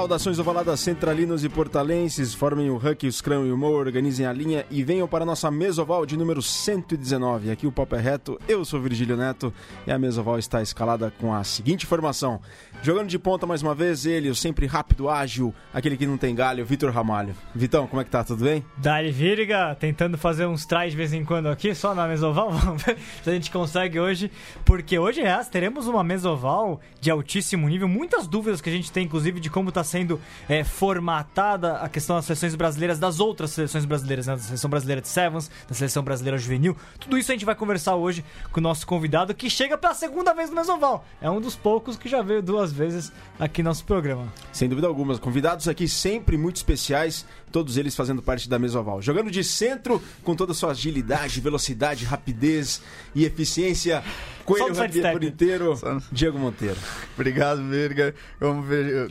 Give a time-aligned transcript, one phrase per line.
[0.00, 4.32] Saudações ovaladas centralinos e portalenses, formem o Huck, o Scrum e o Mo, organizem a
[4.32, 7.50] linha e venham para a nossa mesoval de número 119.
[7.50, 9.52] Aqui o Papo é Reto, eu sou Virgílio Neto
[9.86, 12.40] e a mesoval está escalada com a seguinte formação.
[12.82, 16.34] Jogando de ponta mais uma vez, ele, o sempre rápido, ágil, aquele que não tem
[16.34, 17.34] galho, Vitor Ramalho.
[17.54, 18.24] Vitão, como é que tá?
[18.24, 18.64] Tudo bem?
[18.78, 22.48] Dali Virga, tentando fazer uns tries de vez em quando aqui, só na mesoval.
[22.56, 24.30] Vamos ver se a gente consegue hoje.
[24.64, 27.86] Porque hoje, aliás, teremos uma mesoval de altíssimo nível.
[27.86, 32.16] Muitas dúvidas que a gente tem, inclusive, de como está sendo é, formatada a questão
[32.16, 34.36] das seleções brasileiras, das outras seleções brasileiras, né?
[34.36, 36.76] da seleção brasileira de Sevens, da seleção brasileira juvenil.
[36.98, 40.32] Tudo isso a gente vai conversar hoje com o nosso convidado, que chega pela segunda
[40.32, 41.04] vez no mesoval.
[41.20, 44.32] É um dos poucos que já veio duas vezes aqui no nosso programa.
[44.52, 45.18] Sem dúvida alguma.
[45.18, 49.02] Convidados aqui sempre muito especiais, todos eles fazendo parte da Mesoval.
[49.02, 52.82] Jogando de centro, com toda a sua agilidade, velocidade, rapidez
[53.14, 54.02] e eficiência.
[54.44, 55.78] Coelho rugby por inteiro,
[56.10, 56.76] Diego Monteiro.
[57.14, 58.14] Obrigado, Virga.
[58.38, 58.64] Como,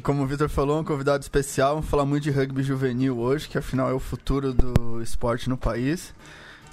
[0.03, 1.75] como o Vitor falou, um convidado especial.
[1.75, 5.57] Vamos falar muito de rugby juvenil hoje, que afinal é o futuro do esporte no
[5.57, 6.13] país.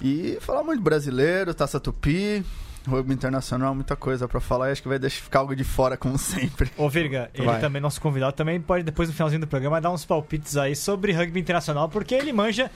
[0.01, 2.45] E falar muito brasileiro, Taça Tupi,
[2.89, 5.97] rugby internacional, muita coisa para falar e acho que vai deixar ficar algo de fora,
[5.97, 6.69] como sempre.
[6.77, 7.59] Ô, Virga, ele vai.
[7.59, 11.11] também, nosso convidado, também pode, depois no finalzinho do programa, dar uns palpites aí sobre
[11.11, 12.71] rugby internacional, porque ele manja,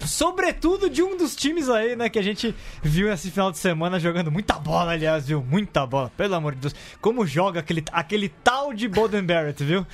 [0.00, 4.00] sobretudo, de um dos times aí, né, que a gente viu esse final de semana
[4.00, 5.42] jogando muita bola, aliás, viu?
[5.42, 6.74] Muita bola, pelo amor de Deus.
[7.00, 9.86] Como joga aquele, aquele tal de Boden Barrett, viu?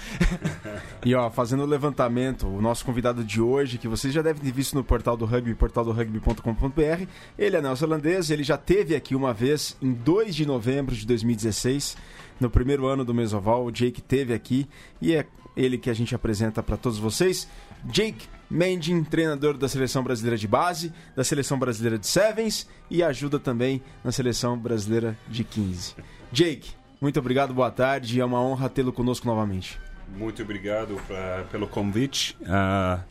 [1.04, 4.52] e ó, fazendo o levantamento, o nosso convidado de hoje, que vocês já devem ter
[4.52, 7.06] visto no portal do rugby, portaldorugby.com.br,
[7.38, 11.96] ele é neozelandês, ele já teve aqui uma vez em 2 de novembro de 2016,
[12.40, 13.64] no primeiro ano do Mesoval.
[13.64, 14.68] O Jake teve aqui
[15.00, 17.48] e é ele que a gente apresenta para todos vocês.
[17.84, 23.38] Jake Mendin, treinador da seleção brasileira de base, da seleção brasileira de Sevens e ajuda
[23.38, 25.94] também na seleção brasileira de 15.
[26.32, 29.78] Jake, muito obrigado, boa tarde, é uma honra tê-lo conosco novamente.
[30.16, 32.36] Muito obrigado pra, pelo convite.
[32.40, 33.02] Uh,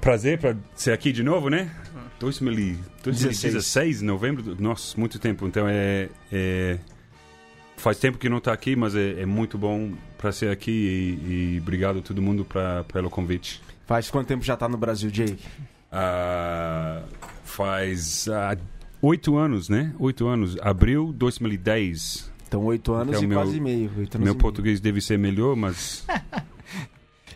[0.00, 1.70] prazer para ser aqui de novo, né?
[3.02, 4.56] 2016, novembro.
[4.58, 5.46] Nossa, muito tempo.
[5.46, 6.78] Então é, é
[7.76, 11.54] faz tempo que não está aqui, mas é, é muito bom para ser aqui e,
[11.54, 13.60] e, obrigado a todo mundo pra, pelo convite.
[13.86, 15.44] Faz quanto tempo já está no Brasil, Jake?
[15.92, 17.06] Uh,
[17.44, 18.58] faz uh,
[19.02, 19.94] oito anos, né?
[19.98, 20.56] Oito anos.
[20.62, 22.32] Abril 2010.
[22.48, 23.90] Então, oito anos então, e meu, quase meio.
[24.18, 26.06] meu português deve ser melhor, mas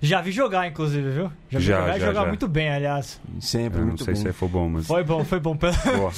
[0.00, 1.32] Já vi jogar, inclusive, viu?
[1.50, 2.26] Já vi já, jogar já, e jogar já.
[2.28, 3.20] muito bem, aliás.
[3.40, 4.14] Sempre, Eu muito bem.
[4.14, 4.86] Não sei se foi bom, mas...
[4.86, 5.56] Foi bom, foi bom.
[5.56, 6.12] Boa, boa.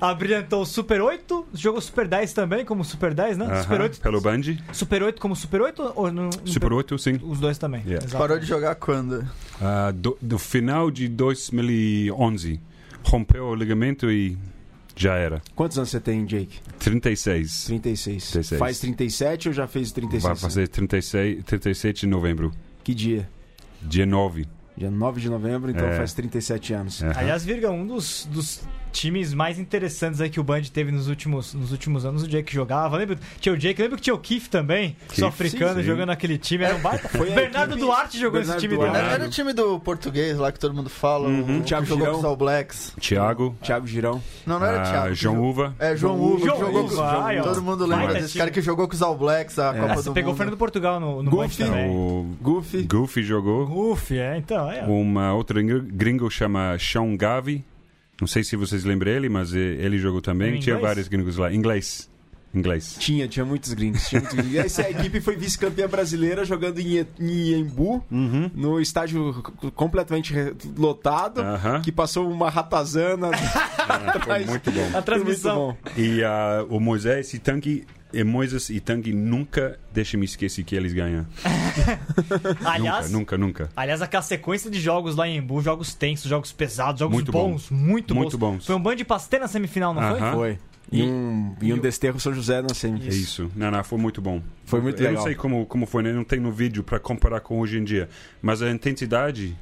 [0.00, 3.46] Abrilhantou o Super 8, jogou Super 10 também, como Super 10, né?
[3.46, 4.00] Uh -huh, Super 8.
[4.00, 4.42] Pelo Band.
[4.72, 5.92] Super 8 como Super 8?
[5.96, 7.20] Ou no, Super 8, sim.
[7.22, 7.82] Os dois também.
[7.86, 8.06] Yeah.
[8.16, 9.20] Parou de jogar quando?
[9.20, 12.60] Uh, do, do final de 2011.
[13.02, 14.36] Rompeu o ligamento e
[14.96, 15.42] já era.
[15.54, 16.58] Quantos anos você tem, Jake?
[16.78, 17.64] 36.
[17.66, 18.30] 36.
[18.30, 18.58] 36.
[18.58, 20.22] Faz 37 ou já fez 36?
[20.22, 22.52] Vai fazer 36, 37 de novembro.
[22.86, 23.28] Que dia?
[23.82, 24.46] Dia 9.
[24.76, 25.96] Dia 9 de novembro, então é.
[25.96, 27.00] faz 37 anos.
[27.00, 27.10] Uhum.
[27.16, 28.62] Aliás, Virga, um dos, dos
[28.96, 32.52] times mais interessantes aí que o Band teve nos últimos, nos últimos anos, o Jake
[32.52, 32.96] jogava.
[32.96, 33.18] Lembra?
[33.38, 36.64] Tinha o Jake, lembra que tinha o Keith também, sul-africano, jogando aquele time.
[36.64, 37.08] Era um baita.
[37.16, 37.86] Foi Bernardo equipe...
[37.86, 38.96] Duarte jogou Bernardo esse time Duarte.
[38.96, 41.28] Era, era o time do português lá que todo mundo fala.
[41.28, 41.60] Uhum.
[41.60, 42.14] O Thiago jogou Girão.
[42.14, 42.94] com os All Blacks.
[43.00, 43.56] Thiago.
[43.62, 44.22] Thiago Girão.
[44.46, 45.14] Não, não era ah, Thiago.
[45.14, 45.74] João Uva.
[45.78, 46.46] É, João Uva.
[46.46, 46.96] João jogou Uva.
[46.96, 48.38] Com, Ai, todo mundo lembra desse time.
[48.38, 49.80] cara que jogou com os All Blacks a é.
[49.80, 50.34] Copa do pegou Mundo.
[50.34, 51.64] o Fernando Portugal no, no Goofy.
[51.64, 52.82] O Goofy.
[52.84, 53.66] Goofy jogou.
[53.66, 54.70] Goofy, é, então.
[54.70, 54.82] É.
[54.84, 57.64] Uma outra gringo chama Sean Gavi.
[58.20, 60.58] Não sei se vocês lembram ele, mas ele jogou também.
[60.58, 61.52] Tinha vários gringos lá.
[61.52, 62.08] Inglês.
[62.54, 62.96] Inglês.
[62.98, 64.08] Tinha, tinha muitos gringos.
[64.08, 64.64] Tinha muitos gringos.
[64.64, 68.50] Essa equipe foi vice-campeã brasileira jogando em Iembu, uhum.
[68.54, 69.42] no estádio
[69.74, 70.34] completamente
[70.76, 71.82] lotado, uhum.
[71.82, 73.28] que passou uma ratazana
[73.78, 74.44] atrás.
[74.44, 74.90] Foi muito bom.
[74.94, 75.76] A transmissão.
[75.96, 80.74] E uh, o Moisés e Tanque e Moisés e Tang nunca deixa me esquecer que
[80.74, 81.26] eles ganham.
[82.64, 83.72] aliás, nunca, nunca, nunca.
[83.76, 87.68] Aliás, aquela sequência de jogos lá em Embu, jogos tensos, jogos pesados, jogos muito bons,
[87.68, 87.76] bom.
[87.76, 88.56] muito, muito bons.
[88.56, 88.66] bons.
[88.66, 90.18] Foi um bando de pastel na semifinal, não uh -huh.
[90.18, 90.32] foi?
[90.32, 90.58] Foi.
[90.90, 93.00] E, um, e um Desterro São José na semi.
[93.00, 93.18] Isso.
[93.18, 93.52] Isso.
[93.56, 94.40] Não, não, foi muito bom.
[94.64, 95.14] Foi muito Eu legal.
[95.14, 96.12] Eu não sei como, como foi, né?
[96.12, 98.08] Não tem no vídeo para comparar com hoje em dia.
[98.40, 99.56] Mas a intensidade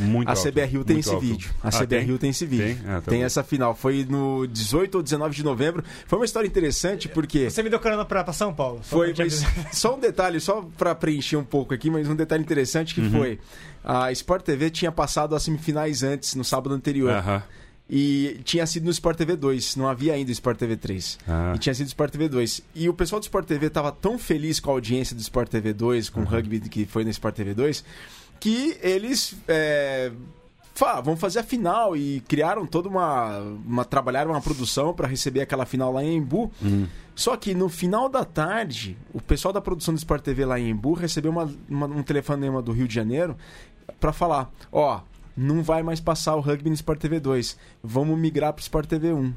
[0.00, 1.20] muito a alto, CBRU tem esse alto.
[1.20, 1.50] vídeo.
[1.62, 2.18] A ah, CBRU tem?
[2.18, 2.30] tem?
[2.30, 2.66] esse vídeo.
[2.66, 3.74] Tem, ah, tá tem essa final.
[3.74, 5.84] Foi no 18 ou 19 de novembro.
[6.06, 7.50] Foi uma história interessante porque.
[7.50, 8.80] Você me deu carona pra, pra São Paulo.
[8.82, 12.42] Só foi, mas só um detalhe, só para preencher um pouco aqui, mas um detalhe
[12.42, 13.10] interessante que uhum.
[13.10, 13.38] foi.
[13.84, 17.12] A Sport TV tinha passado as semifinais antes, no sábado anterior.
[17.12, 17.42] Uhum.
[17.88, 21.18] E tinha sido no Sport TV 2, não havia ainda o Sport TV 3.
[21.28, 21.52] Ah.
[21.54, 22.62] E tinha sido o Sport TV 2.
[22.74, 25.74] E o pessoal do Sport TV estava tão feliz com a audiência do Sport TV
[25.74, 26.26] 2, com uhum.
[26.26, 27.84] o rugby que foi no Sport TV 2,
[28.40, 30.12] que eles é,
[31.02, 35.64] vamos fazer a final e criaram toda uma, uma trabalharam uma produção para receber aquela
[35.64, 36.50] final lá em Embu.
[36.60, 36.86] Uhum.
[37.14, 40.70] Só que no final da tarde, o pessoal da produção do Sport TV lá em
[40.70, 43.36] Embu recebeu uma, uma- um telefonema do Rio de Janeiro
[44.00, 45.00] para falar: ó,
[45.36, 49.12] não vai mais passar o rugby no Sport TV 2, vamos migrar pro Sport TV
[49.12, 49.32] 1.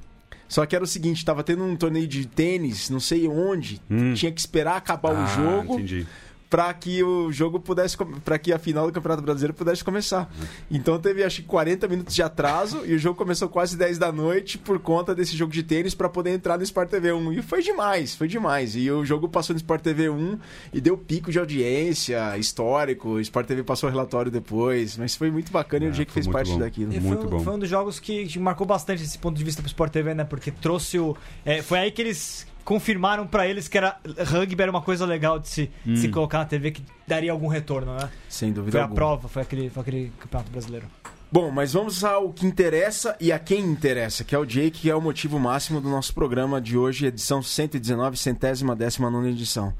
[0.49, 4.13] Só que era o seguinte, tava tendo um torneio de tênis, não sei onde, Hum.
[4.13, 6.07] tinha que esperar acabar o Ah, jogo Entendi.
[6.49, 10.31] Para que o jogo pudesse para que a final do Campeonato Brasileiro pudesse começar.
[10.71, 14.11] Então teve acho que 40 minutos de atraso e o jogo começou quase 10 da
[14.11, 17.33] noite por conta desse jogo de tênis para poder entrar no Sport TV 1.
[17.33, 18.75] E foi demais, foi demais.
[18.75, 20.39] E o jogo passou no Sport TV 1
[20.73, 23.09] e deu pico de audiência histórico.
[23.09, 26.05] O Sport TV passou o relatório depois, mas foi muito bacana e o Ah, dia
[26.05, 26.59] que foi fez parte bom.
[26.59, 26.93] daquilo.
[26.93, 27.39] E Muito foi, um- bom.
[27.43, 30.13] foi um dos jogos que, que marcou bastante esse ponto de vista pro Sport TV,
[30.13, 30.23] né?
[30.23, 31.15] Porque trouxe o.
[31.45, 35.39] é, foi aí que eles confirmaram pra eles que era rugby era uma coisa legal
[35.39, 38.09] de se, de se colocar na TV que daria algum retorno, né?
[38.27, 38.95] Sem dúvida Foi a alguma.
[38.95, 40.85] prova, foi aquele, foi aquele campeonato brasileiro.
[41.31, 44.89] Bom, mas vamos ao que interessa e a quem interessa, que é o Jake, que
[44.89, 49.73] é o motivo máximo do nosso programa de hoje, edição 119, centésima décima nona edição.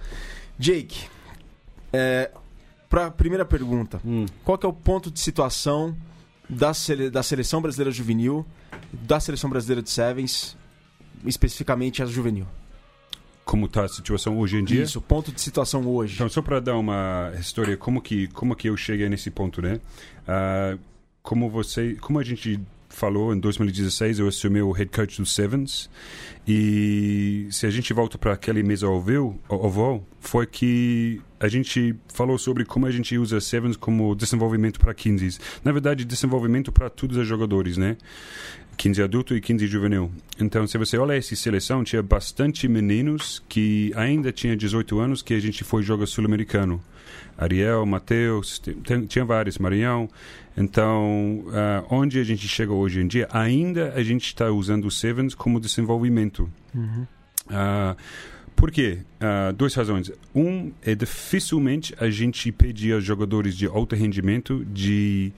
[0.58, 1.08] Jake,
[1.92, 2.32] é,
[2.90, 4.26] para primeira pergunta, Hum.
[4.46, 5.94] qual que é o ponto de situação
[6.50, 8.46] da, sele- da seleção brasileira juvenil,
[8.94, 10.56] da seleção brasileira de Sevens,
[11.26, 12.48] especificamente a juvenil?
[13.48, 14.84] Como está a situação hoje em dia?
[14.84, 16.16] Isso, ponto de situação hoje.
[16.16, 19.80] Então, só para dar uma história, como que, como que eu cheguei nesse ponto, né?
[20.28, 20.78] Ah,
[21.22, 22.60] como você, como a gente
[22.90, 25.90] falou, em 2016 eu assumi o head coach do Sevens
[26.46, 32.38] e se a gente volta para aquele mesa oval, oval, foi que a gente falou
[32.38, 35.40] sobre como a gente usa Sevens como desenvolvimento para 15.
[35.64, 37.96] Na verdade, desenvolvimento para todos os jogadores, né?
[38.78, 40.12] 15 adulto e 15 juvenil.
[40.40, 45.34] Então, se você olha essa seleção, tinha bastante meninos que ainda tinha 18 anos que
[45.34, 46.82] a gente foi jogar sul-americano.
[47.38, 50.08] Ariel, Matheus, tem- tinha vários, Marião.
[50.56, 54.92] Então, ah, onde a gente chega hoje em dia, ainda a gente está usando o
[54.92, 56.50] Sevens como desenvolvimento.
[57.50, 57.96] Ah,
[58.56, 59.00] por quê?
[59.20, 60.12] Ah, duas razões.
[60.34, 65.32] Um, é dificilmente a gente pedir aos jogadores de alto rendimento de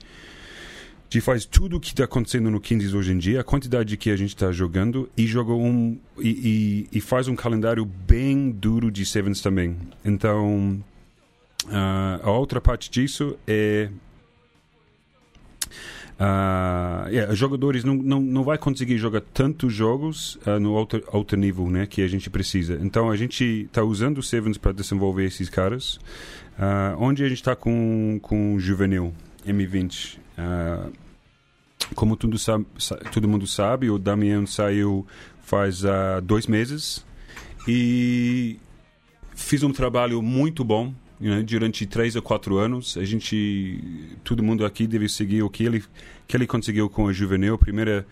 [1.10, 4.10] de faz tudo o que está acontecendo no 15 hoje em dia, a quantidade que
[4.10, 6.28] a gente está jogando e joga um e,
[6.92, 9.76] e, e faz um calendário bem duro de sevens também.
[10.04, 10.78] Então
[11.68, 13.90] ah, a outra parte disso é
[16.16, 21.68] ah, yeah, jogadores não, não, não vai conseguir jogar tantos jogos ah, no alto, nível
[21.68, 22.78] né, que a gente precisa.
[22.80, 25.98] Então a gente está usando o Sevens para desenvolver esses caras.
[26.56, 29.12] Ah, onde a gente está com, com o juvenil,
[29.44, 30.19] M20.
[30.40, 30.88] Ah,
[31.94, 35.06] como tudo, sabe, sa- todo mundo sabe, o Damian saiu
[35.42, 37.04] faz ah, dois meses
[37.68, 38.58] e
[39.34, 42.96] fiz um trabalho muito bom né, durante três ou quatro anos.
[42.96, 45.84] A gente, todo mundo aqui deve seguir o que ele,
[46.26, 47.58] que ele conseguiu com o juvenil.
[47.58, 48.06] Primeira,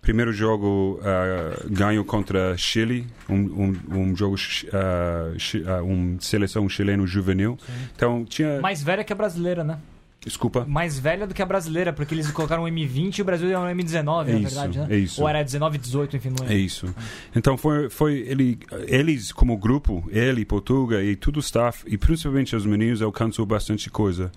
[0.00, 7.58] primeiro jogo ah, ganho contra Chile, um, um, um jogo, uh, um seleção chileno juvenil.
[7.96, 9.78] Então tinha, Mais velha que a brasileira, né?
[10.24, 10.64] Desculpa.
[10.64, 13.58] Mais velha do que a brasileira, porque eles colocaram um M20 e o Brasil é
[13.58, 14.86] um M19, É na isso, verdade, né?
[14.90, 15.20] é isso.
[15.20, 16.94] Ou era 19, 18, enfim, não É isso.
[17.34, 22.54] Então foi, foi ele, eles como grupo, ele, Portuga e todo o staff e principalmente
[22.54, 24.30] os meninos alcançou bastante coisa.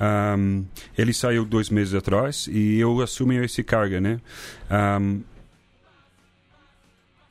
[0.00, 0.64] Um,
[0.96, 4.20] ele saiu dois meses atrás e eu assumi esse carga, né?
[5.00, 5.20] Um,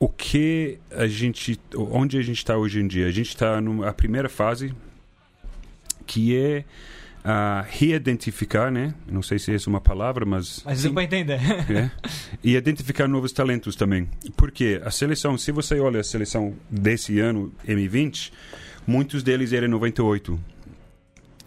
[0.00, 3.06] o que a gente, onde a gente está hoje em dia?
[3.06, 4.72] A gente está na primeira fase
[6.06, 6.64] que é
[7.24, 8.94] uh, reidentificar, né?
[9.10, 11.40] Não sei se é uma palavra, mas Mas deu pra entender.
[11.70, 11.90] é.
[12.42, 14.08] E identificar novos talentos também.
[14.36, 18.32] Porque a seleção, se você olha a seleção desse ano, M20,
[18.86, 20.38] muitos deles eram 98.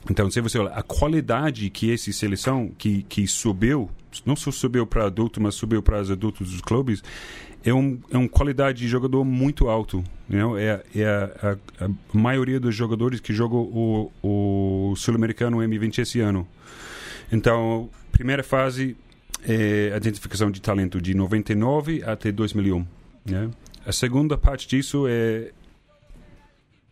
[0.10, 3.90] Então, se você olha a qualidade que essa seleção que, que subiu,
[4.26, 7.04] não só subiu para adulto, mas subiu para os adultos dos clubes,
[7.64, 10.04] é, um, é uma qualidade de jogador muito alto.
[10.30, 10.58] You know?
[10.58, 16.20] É, é a, a, a maioria dos jogadores que jogam o, o Sul-Americano M20 esse
[16.20, 16.48] ano.
[17.32, 18.98] Então, primeira fase,
[19.48, 22.86] é a identificação de talento de 99 até 2001.
[23.26, 23.50] Né?
[23.86, 25.52] A segunda parte disso é.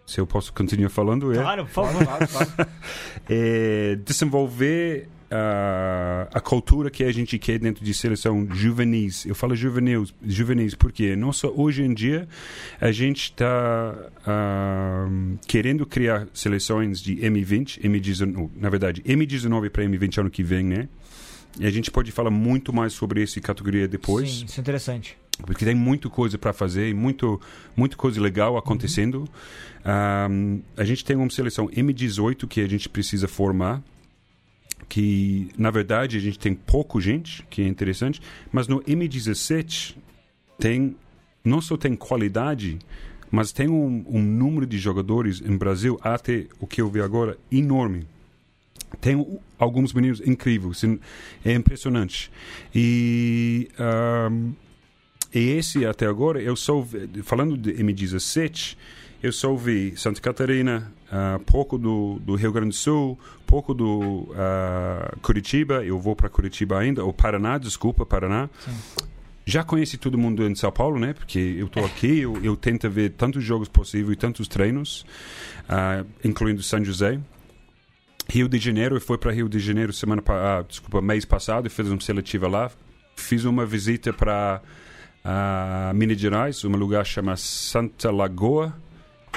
[0.10, 2.04] Se eu posso continuar falando, é, Claro, por favor.
[2.04, 2.72] Claro, claro.
[3.30, 9.24] é desenvolver a, a cultura que a gente quer dentro de seleção juvenis.
[9.28, 12.28] Eu falo juvenis, juvenis porque não só hoje em dia
[12.82, 13.96] a gente está
[15.48, 20.89] querendo criar seleções de M20, M19, na verdade M19 para M20 ano que vem, né?
[21.60, 25.16] E a gente pode falar muito mais sobre essa categoria depois Sim, isso é interessante.
[25.46, 27.39] Porque tem muita coisa para fazer, muito,
[27.75, 29.27] muita coisa legal acontecendo.
[30.29, 33.81] Um, a gente tem uma seleção M18 que a gente precisa formar
[34.88, 38.19] que na verdade a gente tem pouco gente, que é interessante,
[38.51, 39.96] mas no M17
[40.58, 40.96] tem
[41.43, 42.79] não só tem qualidade,
[43.31, 47.38] mas tem um, um número de jogadores em Brasil até o que eu vi agora
[47.51, 48.08] enorme.
[49.00, 50.84] Tem alguns meninos incríveis,
[51.46, 52.31] é impressionante.
[52.74, 53.69] E,
[54.31, 54.53] um,
[55.34, 56.86] e esse até agora, eu só
[57.24, 58.76] falando de M17,
[59.22, 64.30] eu só vi Santa Catarina, uh, pouco do, do, Rio Grande do Sul, pouco do
[64.30, 68.50] uh, Curitiba, eu vou para Curitiba ainda, ou Paraná, desculpa, Paraná.
[68.60, 69.06] Sim.
[69.46, 71.14] Já conheci todo mundo em São Paulo, né?
[71.14, 75.06] Porque eu estou aqui, eu, eu, tento ver tantos jogos possíveis e tantos treinos,
[75.66, 77.20] uh, incluindo São José.
[78.30, 81.70] Rio de Janeiro, eu fui para Rio de Janeiro semana, ah, desculpa, mês passado e
[81.70, 82.72] fiz uma seletiva lá.
[83.16, 84.62] Fiz uma visita para
[85.26, 88.74] uh, Minas Gerais, um lugar chamado Santa Lagoa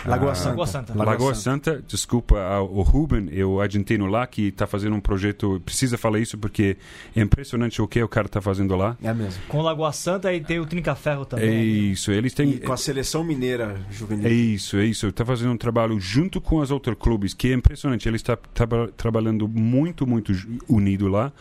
[0.07, 0.51] Lagoa Santa.
[0.51, 0.95] Lagoa Santa.
[0.95, 5.61] Lagoa Santa, desculpa, o Ruben, o argentino lá, que está fazendo um projeto.
[5.65, 6.77] Precisa falar isso porque
[7.15, 8.97] é impressionante o que o cara está fazendo lá.
[9.03, 9.43] É mesmo.
[9.49, 11.49] Com Lagoa Santa e tem o Trincaferro também.
[11.49, 12.51] É isso, eles têm.
[12.51, 14.27] E com a seleção mineira juvenil.
[14.27, 15.07] É isso, é isso.
[15.09, 18.09] Está fazendo um trabalho junto com os outros clubes, que é impressionante.
[18.09, 18.67] Ele está tra
[18.97, 20.33] trabalhando muito, muito
[20.69, 21.33] unido lá.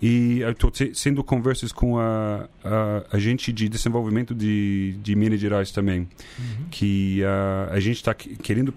[0.00, 5.70] E estou sendo conversas com a, a, a, gente de desenvolvimento de, de Minas Gerais
[5.70, 6.08] também.
[6.38, 6.66] Uhum.
[6.70, 8.74] Que a, a gente está querendo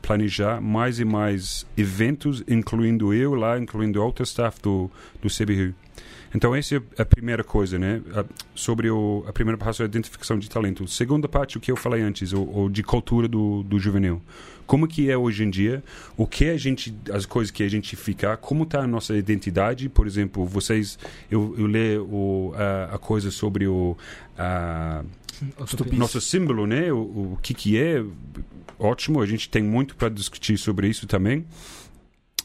[0.00, 5.74] planejar mais e mais eventos, incluindo eu lá, incluindo outro staff do, do CBRU.
[6.34, 8.00] Então, essa é a primeira coisa, né?
[8.54, 10.86] Sobre o, a primeira parte, a identificação de talento.
[10.86, 14.22] Segunda parte, o que eu falei antes, o, o, de cultura do, do juvenil.
[14.64, 15.82] Como que é hoje em dia?
[16.16, 19.88] O que a gente, as coisas que a gente fica, como está a nossa identidade?
[19.88, 20.96] Por exemplo, vocês,
[21.28, 23.96] eu, eu leio o, a, a coisa sobre o...
[24.38, 25.02] A,
[25.92, 26.92] nosso símbolo, né?
[26.92, 28.04] O, o que que é?
[28.78, 31.44] Ótimo, a gente tem muito para discutir sobre isso também.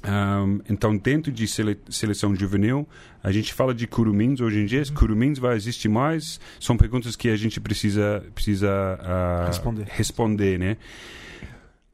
[0.05, 2.87] Um, então, dentro de sele seleção juvenil,
[3.23, 4.83] a gente fala de curumins hoje em dia.
[4.87, 4.93] Uhum.
[4.93, 6.39] Curumins vai existir mais?
[6.59, 9.85] São perguntas que a gente precisa, precisa uh, responder.
[9.89, 10.77] responder, né?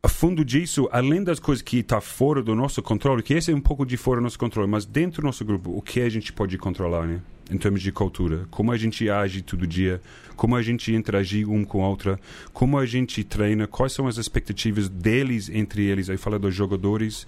[0.04, 3.56] a fundo disso, além das coisas que está fora do nosso controle, que esse é
[3.56, 6.10] um pouco de fora do nosso controle, mas dentro do nosso grupo, o que a
[6.10, 7.22] gente pode controlar, né?
[7.52, 10.02] Em termos de cultura, como a gente age todo dia,
[10.36, 12.20] como a gente interage um com a outra,
[12.54, 17.28] como a gente treina, quais são as expectativas deles entre eles, aí fala dos jogadores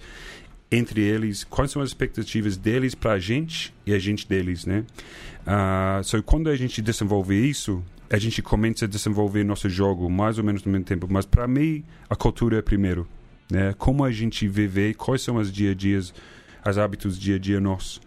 [0.74, 4.84] entre eles, quais são as expectativas deles para a gente e a gente deles, né?
[5.46, 10.38] Uh, so, quando a gente desenvolve isso, a gente começa a desenvolver nosso jogo mais
[10.38, 11.06] ou menos no mesmo tempo.
[11.10, 13.06] Mas para mim, a cultura é primeiro.
[13.50, 13.74] Né?
[13.76, 16.14] Como a gente vive, quais são os dia a dias,
[16.66, 18.00] os hábitos dia a dia nossos.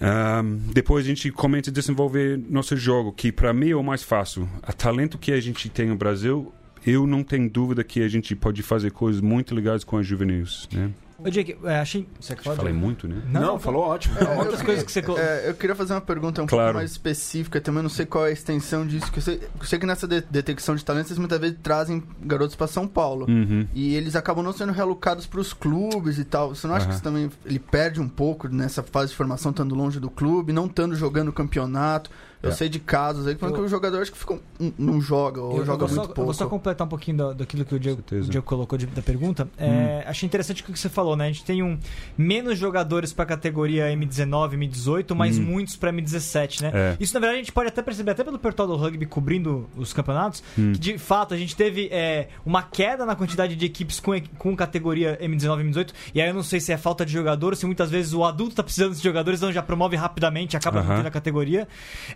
[0.00, 4.02] Um, depois a gente começa a desenvolver nosso jogo, que para mim é o mais
[4.02, 4.48] fácil.
[4.66, 6.52] O talento que a gente tem no Brasil,
[6.86, 10.68] eu não tenho dúvida que a gente pode fazer coisas muito legais com as juvenis.
[10.72, 10.90] Né?
[11.18, 12.08] Ô, Jake, é, achei.
[12.20, 12.56] Você pode...
[12.56, 13.20] Falei muito, né?
[13.28, 14.16] Não, não falou ótimo.
[14.18, 15.00] É, Outras coisas que você.
[15.00, 16.66] É, eu queria fazer uma pergunta um claro.
[16.66, 17.60] pouco mais específica.
[17.60, 19.10] Também não sei qual é a extensão disso.
[19.10, 22.02] Que eu, sei, eu sei que nessa de detecção de talentos, eles muitas vezes trazem
[22.20, 23.26] garotos para São Paulo.
[23.28, 23.66] Uhum.
[23.74, 26.54] E eles acabam não sendo realocados para os clubes e tal.
[26.54, 26.90] Você não acha uhum.
[26.90, 30.52] que isso também ele perde um pouco nessa fase de formação, estando longe do clube,
[30.52, 32.10] não estando jogando campeonato?
[32.40, 32.52] Eu é.
[32.52, 33.52] sei de casos aí que eu...
[33.52, 34.40] que o jogador acho que ficam,
[34.78, 36.20] não joga ou eu, joga eu muito só, pouco.
[36.20, 38.86] Eu vou só completar um pouquinho da, daquilo que o Diego, o Diego colocou de,
[38.86, 39.48] da pergunta.
[39.58, 39.72] É, hum.
[39.72, 41.24] É, achei interessante o que você falou, né?
[41.24, 41.76] A gente tem um,
[42.16, 45.42] menos jogadores para a categoria M19, M18, mas hum.
[45.42, 46.70] muitos para M17, né?
[46.72, 46.96] É.
[47.00, 49.92] Isso, na verdade, a gente pode até perceber, até pelo portal do rugby cobrindo os
[49.92, 50.72] campeonatos, hum.
[50.72, 54.54] que de fato a gente teve é, uma queda na quantidade de equipes com, com
[54.54, 55.92] categoria M19 e M18.
[56.14, 58.52] E aí eu não sei se é falta de jogadores, se muitas vezes o adulto
[58.52, 61.06] está precisando de jogadores, então já promove rapidamente, acaba uh -huh.
[61.06, 61.66] a categoria.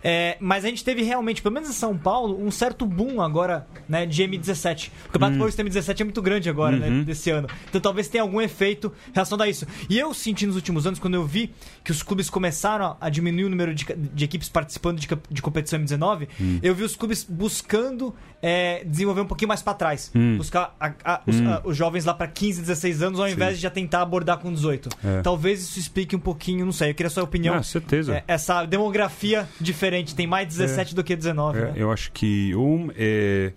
[0.01, 3.67] É, mas a gente teve realmente, pelo menos em São Paulo, um certo boom agora,
[3.87, 4.89] né, de M17.
[5.07, 5.39] O Campeonato hum.
[5.39, 6.97] Paulista M17 é muito grande agora, né, uhum.
[6.99, 7.47] né, desse ano.
[7.69, 9.65] Então talvez tenha algum efeito relacionado a isso.
[9.89, 11.53] E eu senti nos últimos anos, quando eu vi
[11.83, 15.79] que os clubes começaram a diminuir o número de, de equipes participando de, de competição
[15.79, 16.59] M19, hum.
[16.61, 20.11] eu vi os clubes buscando é, desenvolver um pouquinho mais para trás.
[20.13, 20.35] Hum.
[20.35, 21.49] Buscar a, a, os, hum.
[21.49, 23.55] a, os, jovens lá para 15, 16 anos, ao invés Sim.
[23.55, 24.89] de já tentar abordar com 18.
[25.03, 25.21] É.
[25.21, 27.55] Talvez isso explique um pouquinho, não sei, eu queria a sua opinião.
[27.55, 28.15] Ah, certeza.
[28.15, 31.57] É, essa demografia diferente, tem mais 17 do que 19.
[31.57, 31.73] É, né?
[31.75, 33.53] Eu acho que um é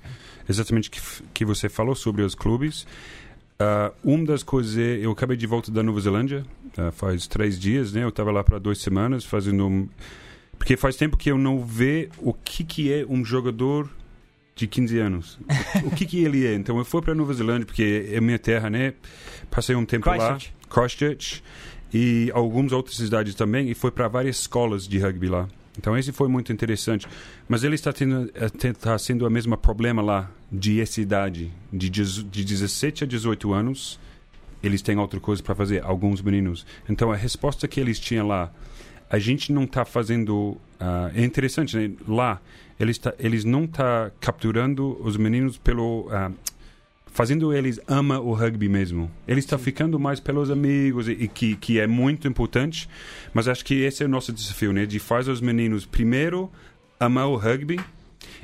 [0.49, 1.01] exatamente que
[1.33, 2.87] que você falou sobre os clubes.
[3.59, 6.45] Uh, uma das coisas é, eu acabei de volta da Nova Zelândia,
[6.77, 8.05] uh, faz três dias, né?
[8.05, 9.89] Eu estava lá para duas semanas fazendo um...
[10.59, 13.89] Porque faz tempo que eu não vejo o que, que é um jogador
[14.55, 15.39] de 15 anos.
[15.85, 16.55] o que, que ele é?
[16.55, 18.95] Então eu fui para Nova Zelândia, porque é minha terra, né?
[19.51, 20.55] Passei um tempo Christchurch.
[20.55, 21.43] lá, Christchurch,
[21.93, 25.47] e algumas outras cidades também, e foi para várias escolas de rugby lá.
[25.79, 27.07] Então esse foi muito interessante.
[27.49, 32.45] Mas ele está tendo está sendo o mesmo problema lá de essa idade, de, de
[32.45, 33.99] 17 a 18 anos.
[34.63, 36.67] eles têm outra coisa para fazer, alguns meninos.
[36.89, 38.51] Então a resposta que eles tinham lá,
[39.09, 40.57] a gente não está fazendo.
[40.81, 41.93] Uh, é interessante, né?
[42.07, 42.41] Lá,
[42.79, 46.09] eles, tá, eles não tá capturando os meninos pelo.
[46.09, 46.35] Uh,
[47.17, 49.11] fazendo eles ama o rugby mesmo.
[49.27, 52.87] Ele está ficando mais pelos amigos e, e, que que é muito importante,
[53.33, 54.85] mas acho que esse é o nosso desafio, né?
[54.85, 56.51] De fazer os meninos primeiro
[57.01, 57.81] amar o rugby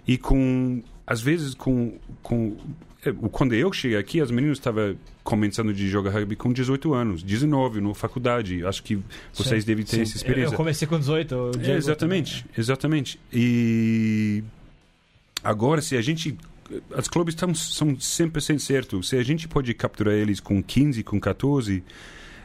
[0.08, 2.56] e com às vezes com com
[3.04, 7.22] é, quando eu cheguei aqui, as meninas estavam começando de jogar rugby com 18 anos,
[7.22, 8.64] 19 na faculdade.
[8.64, 8.98] Acho que
[9.34, 10.02] vocês sim, devem ter sim.
[10.02, 10.54] essa experiência.
[10.54, 11.34] Eu comecei com 18.
[11.62, 12.54] É, exatamente, também.
[12.56, 13.20] exatamente.
[13.30, 14.42] E
[15.44, 16.38] agora, se a gente
[16.94, 19.02] as clubes tão, são sempre sem certo.
[19.02, 21.82] Se a gente pode capturar eles com 15, com 14,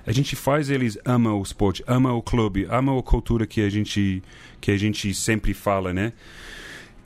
[0.05, 3.69] a gente faz eles ama o esporte, ama o clube, ama a cultura que a
[3.69, 4.24] gente
[4.62, 6.13] que a gente sempre fala, né?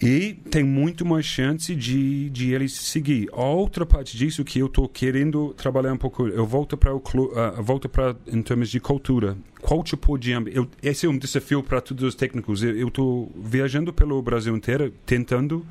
[0.01, 3.29] E tem muito mais chance de, de eles seguir.
[3.31, 7.61] Outra parte disso que eu estou querendo trabalhar um pouco, eu volto para o uh,
[7.61, 9.37] volto para em termos de cultura.
[9.61, 12.63] Qual tipo de eu, esse é um desafio para todos os técnicos.
[12.63, 15.63] Eu estou viajando pelo Brasil inteiro tentando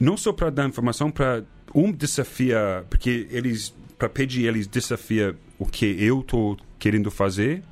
[0.00, 1.44] não só para dar informação, para
[1.74, 7.62] um desafia, porque eles para pedir eles desafia o que eu estou querendo fazer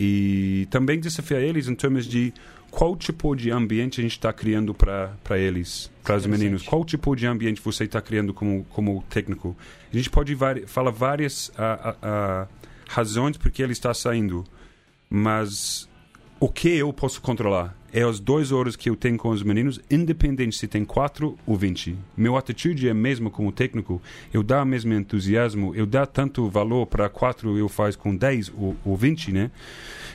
[0.00, 2.32] e também desafiar eles em termos de
[2.70, 6.62] qual tipo de ambiente a gente está criando para eles, para os meninos?
[6.62, 9.56] Qual tipo de ambiente você está criando como, como técnico?
[9.92, 10.34] A gente pode
[10.66, 12.48] falar várias a, a, a
[12.88, 14.44] razões porque ele está saindo,
[15.08, 15.88] mas
[16.44, 19.80] o que eu posso controlar é as duas horas que eu tenho com os meninos,
[19.90, 21.96] independente se tem quatro ou vinte.
[22.14, 24.02] Meu atitude é a mesma como técnico.
[24.30, 28.52] Eu dá o mesmo entusiasmo, eu dá tanto valor para quatro eu faz com dez
[28.58, 29.50] ou, ou vinte, né?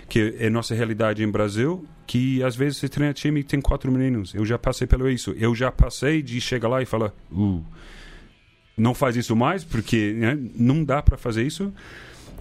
[0.07, 3.91] Que é nossa realidade em Brasil, que às vezes você treina time e tem quatro
[3.91, 4.36] meninos.
[4.36, 5.31] Eu já passei pelo isso.
[5.31, 7.65] Eu já passei de chegar lá e falar, uh,
[8.77, 11.74] não faz isso mais, porque né, não dá para fazer isso.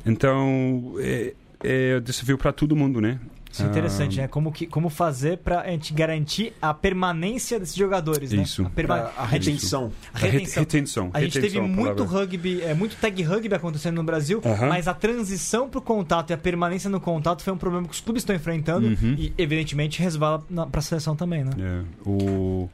[0.04, 3.19] Então, é, é desafio para todo mundo, né?
[3.50, 4.29] Isso é interessante, ah, né?
[4.29, 8.42] Como, que, como fazer para a gente garantir a permanência desses jogadores, né?
[8.42, 8.62] Isso.
[8.62, 9.11] A, perma...
[9.16, 9.90] a retenção.
[10.12, 10.62] A retenção.
[10.62, 11.11] retenção.
[11.14, 14.68] A gente teve muito rugby, é, muito tag rugby acontecendo no Brasil, uh -huh.
[14.68, 17.94] mas a transição para o contato e a permanência no contato foi um problema que
[17.94, 18.97] os clubes estão enfrentando uh uhum.
[18.97, 19.18] -huh.
[19.18, 21.53] e, evidentemente, resvala para a seleção também, né?
[21.59, 22.09] É.
[22.09, 22.68] O...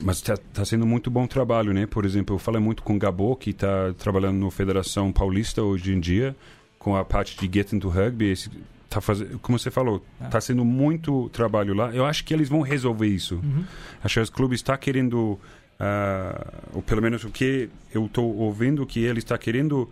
[0.00, 1.84] Mas está tá sendo muito bom trabalho, né?
[1.84, 5.92] Por exemplo, eu falei muito com o Gabo, que está trabalhando na Federação Paulista hoje
[5.92, 6.36] em dia,
[6.78, 8.30] com a parte de Get into Rugby.
[8.30, 8.50] Esse
[8.88, 10.40] tá fazendo, como você falou, está é.
[10.40, 11.94] sendo muito trabalho lá.
[11.94, 13.36] Eu acho que eles vão resolver isso.
[13.36, 13.64] Uhum.
[14.02, 15.38] Acho que os clubes estão tá querendo,
[15.78, 19.88] uh, ou pelo menos o que eu estou ouvindo, que ele está querendo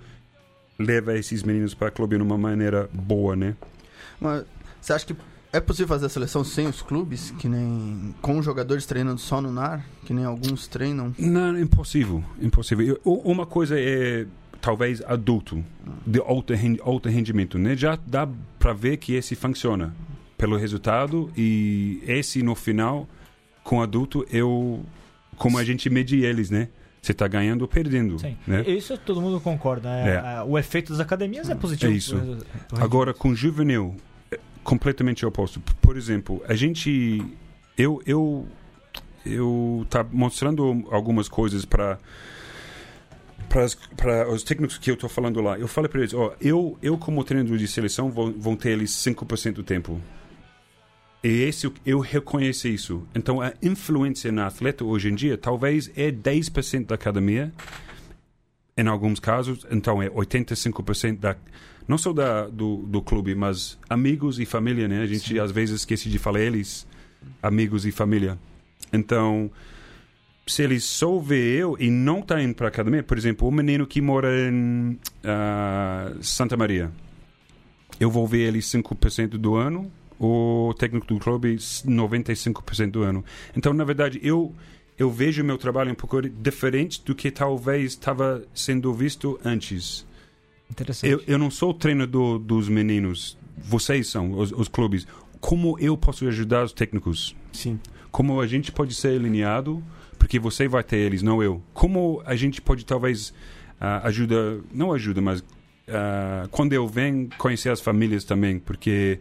[0.78, 3.54] levar esses meninos para o clube de uma maneira boa, né?
[4.20, 4.44] Mas
[4.80, 5.16] você acha que
[5.52, 9.40] é possível fazer a seleção sem os clubes, que nem com os jogadores treinando só
[9.40, 11.14] no NAR, que nem alguns treinam?
[11.18, 13.00] Não, impossível, impossível.
[13.04, 14.26] Uma coisa é
[14.66, 15.64] talvez adulto,
[16.04, 16.52] de alto,
[16.82, 17.76] alto rendimento, né?
[17.76, 19.94] Já dá para ver que esse funciona
[20.36, 23.08] pelo resultado e esse no final
[23.62, 24.84] com adulto eu
[25.36, 26.68] como a gente mede eles, né?
[27.00, 28.18] Você está ganhando ou perdendo.
[28.18, 28.36] Sim.
[28.44, 28.62] Né?
[28.66, 29.88] Isso todo mundo concorda.
[29.88, 30.42] É, é.
[30.42, 31.92] O efeito das academias é positivo.
[31.92, 32.16] É isso.
[32.72, 33.94] Agora, com juvenil,
[34.32, 35.60] é completamente oposto.
[35.80, 37.22] Por exemplo, a gente.
[37.78, 38.02] Eu.
[38.04, 38.48] eu
[39.24, 41.98] eu tá mostrando algumas coisas para
[43.48, 46.98] para os técnicos que eu estou falando lá, eu falo para eles, ó, eu, eu
[46.98, 50.00] como treinador de seleção vou, vão ter eles 5% do tempo.
[51.22, 53.02] E esse, eu reconheço isso.
[53.14, 57.52] Então, a influência na atleta hoje em dia talvez é 10% da academia,
[58.76, 61.36] em alguns casos, então é 85% da
[61.88, 65.02] não só da, do, do clube, mas amigos e família, né?
[65.02, 65.38] A gente Sim.
[65.38, 66.86] às vezes esquece de falar eles,
[67.40, 68.36] amigos e família.
[68.92, 69.50] Então,
[70.46, 73.50] se ele só vê eu e não está indo para a academia, por exemplo, o
[73.50, 76.90] menino que mora em uh, Santa Maria,
[77.98, 83.24] eu vou ver ele 5% do ano, o técnico do clube 95% do ano.
[83.56, 84.54] Então, na verdade, eu
[84.98, 90.06] eu vejo meu trabalho um pouco diferente do que talvez estava sendo visto antes.
[90.70, 91.10] Interessante.
[91.10, 95.06] Eu, eu não sou o treinador dos meninos, vocês são os, os clubes.
[95.38, 97.36] Como eu posso ajudar os técnicos?
[97.52, 97.78] Sim.
[98.10, 99.84] Como a gente pode ser alinhado
[100.26, 101.62] porque você vai ter eles, não eu.
[101.72, 103.28] Como a gente pode talvez
[103.80, 109.20] uh, ajuda, não ajuda, mas uh, quando eu venho conhecer as famílias também, porque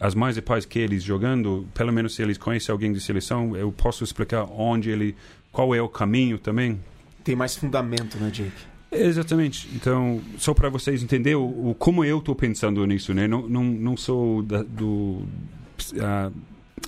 [0.00, 3.54] as mães e pais que eles jogando, pelo menos se eles conhecem alguém de seleção,
[3.54, 5.14] eu posso explicar onde ele,
[5.52, 6.80] qual é o caminho também.
[7.22, 8.52] Tem mais fundamento, né, Jake?
[8.90, 9.68] Exatamente.
[9.74, 13.28] Então, só para vocês entenderem o, o, como eu estou pensando nisso, né?
[13.28, 15.26] Não, não, não sou da, do
[15.92, 16.32] uh,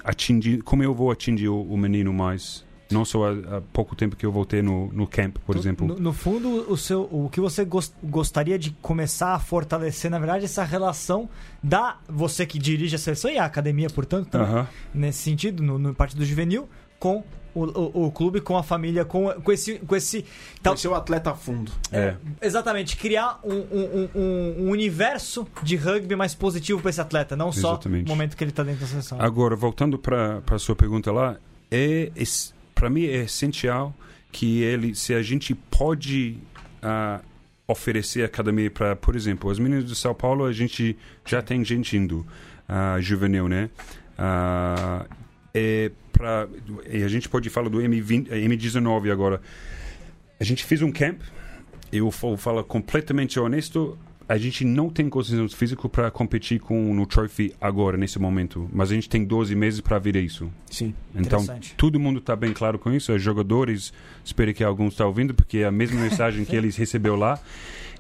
[0.02, 4.16] atingir, como eu vou atingir o, o menino mais Não só há, há pouco tempo
[4.16, 5.86] que eu voltei no, no camp, por No- exemplo.
[5.86, 10.18] No, no fundo, o, seu, o que você gos- gostaria de começar a fortalecer, na
[10.18, 11.28] verdade, é essa relação
[11.62, 14.68] da você que dirige a seleção e a academia, portanto, também, Aham.
[14.94, 17.22] nesse sentido, no, no partido juvenil, com
[17.54, 19.78] o, o, o clube, com a família, com, com esse.
[19.80, 20.24] Com esse
[20.60, 21.70] tal, é o atleta a fundo.
[21.92, 22.16] É.
[22.42, 27.52] Exatamente, criar um, um, um- um universo de rugby mais positivo para esse atleta, não
[27.52, 28.06] só Exatamente.
[28.06, 29.20] o momento que ele está dentro da seleção.
[29.20, 31.36] Agora, voltando para a sua pergunta lá,
[31.70, 32.10] é,
[32.74, 33.94] para mim é essencial
[34.32, 36.38] que ele, se a gente pode
[36.82, 37.20] ah,
[37.66, 41.96] oferecer academia para, por exemplo, as meninas de São Paulo, a gente já tem gente
[41.96, 42.26] indo,
[42.68, 43.70] ah, juvenil, né?
[44.18, 45.06] Ah,
[45.54, 46.48] é pra,
[46.88, 49.40] e a gente pode falar do M20, eh, M19 agora.
[50.38, 51.20] A gente fez um camp,
[51.92, 57.06] eu vou falar completamente honesto, a gente não tem condições físico para competir com no
[57.06, 58.68] Trophy agora, nesse momento.
[58.72, 60.50] Mas a gente tem 12 meses para vir isso.
[60.70, 60.94] Sim.
[61.14, 61.44] Então,
[61.76, 63.12] todo mundo está bem claro com isso.
[63.12, 63.92] Os jogadores,
[64.24, 67.38] espero que alguns estão ouvindo, porque é a mesma mensagem que eles receberam lá.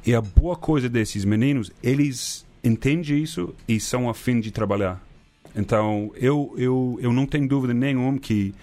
[0.06, 5.02] E a boa coisa desses meninos, eles entendem isso e são a fim de trabalhar.
[5.54, 8.54] Então, eu, eu, eu não tenho dúvida nenhuma que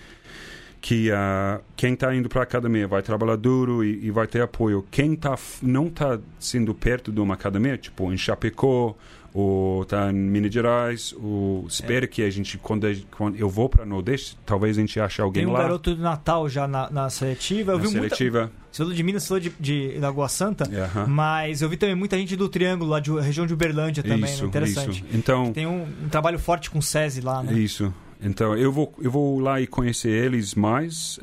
[0.81, 4.41] que ah, quem está indo para a academia vai trabalhar duro e, e vai ter
[4.41, 4.83] apoio.
[4.89, 8.95] Quem tá, não está sendo perto de uma academia, tipo em Chapecó,
[9.33, 13.85] ou está em Minas Gerais, ou espero que a gente, quando, quando eu vou para
[13.85, 17.09] Nordeste, talvez a gente ache alguém Tem um lá garoto do Natal já na, na
[17.09, 17.73] seletiva.
[17.73, 18.51] Eu na vi muita, seletiva.
[18.71, 21.05] Você falou de Minas, você falou de, de Lagoa Santa, Aham.
[21.07, 24.27] mas eu vi também muita gente do Triângulo, lá de região de Uberlândia também, né?
[24.33, 25.03] Isso, Interessante.
[25.05, 25.17] isso.
[25.17, 27.53] Então, Tem um, um trabalho forte com o SESI lá, né?
[27.53, 27.93] isso.
[28.21, 31.19] Então, eu vou, eu vou lá e conhecer eles mais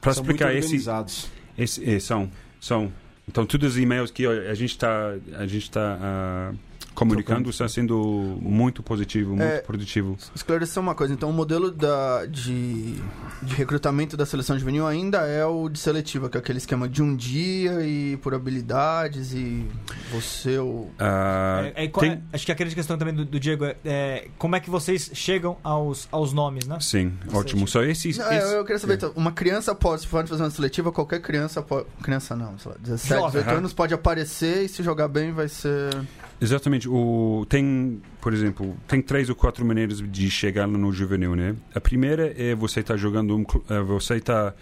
[0.00, 1.28] para São explicar muito esse, organizados.
[1.58, 2.30] Esse, é, são,
[2.60, 2.92] são.
[3.28, 6.52] Então, todos os e-mails que a gente está a gente está ah,
[6.96, 9.58] comunicando está sendo muito positivo, muito É.
[9.60, 10.16] produtivo.
[10.34, 12.94] Esclarecer uma coisa, então o modelo da, de,
[13.42, 17.02] de recrutamento da seleção juvenil ainda é o de seletiva, que é aquele esquema de
[17.02, 19.64] um dia e por habilidades e
[20.10, 20.88] você o...
[20.98, 23.76] Ah, É, é, tem- é, acho que a grande questão também do, do Diego é,
[23.84, 26.78] é como é que vocês chegam aos, aos nomes, né?
[26.80, 27.68] Sim, ótimo.
[27.68, 28.16] Só esses.
[28.18, 30.90] Não, esses- eu, eu queria saber, então, uma criança pode, se for fazer uma seletiva,
[30.90, 31.86] qualquer criança pode...
[32.02, 33.40] Criança não, sei lá, 17, Jovem.
[33.42, 35.94] 18 anos pode aparecer e se jogar bem vai ser...
[36.40, 36.88] Exatamente.
[36.88, 41.56] O, tem, por exemplo, tem três ou quatro maneiras de chegar no juvenil, né?
[41.74, 44.54] A primeira é você estar jogando um, eh, você tá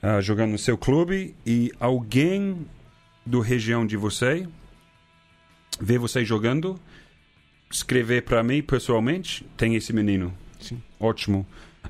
[0.00, 2.66] ah, jogando no seu clube e alguém
[3.24, 4.46] do região de você
[5.80, 6.78] vê você jogando,
[7.70, 10.32] escrever para mim pessoalmente, tem esse menino.
[10.60, 10.80] Sim.
[11.00, 11.46] Ótimo.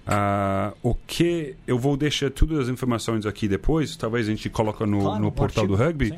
[0.07, 4.87] Ah, o que eu vou deixar todas as informações aqui depois, talvez a gente coloca
[4.87, 6.09] no, Claro, no portal do rugby.
[6.11, 6.17] sim.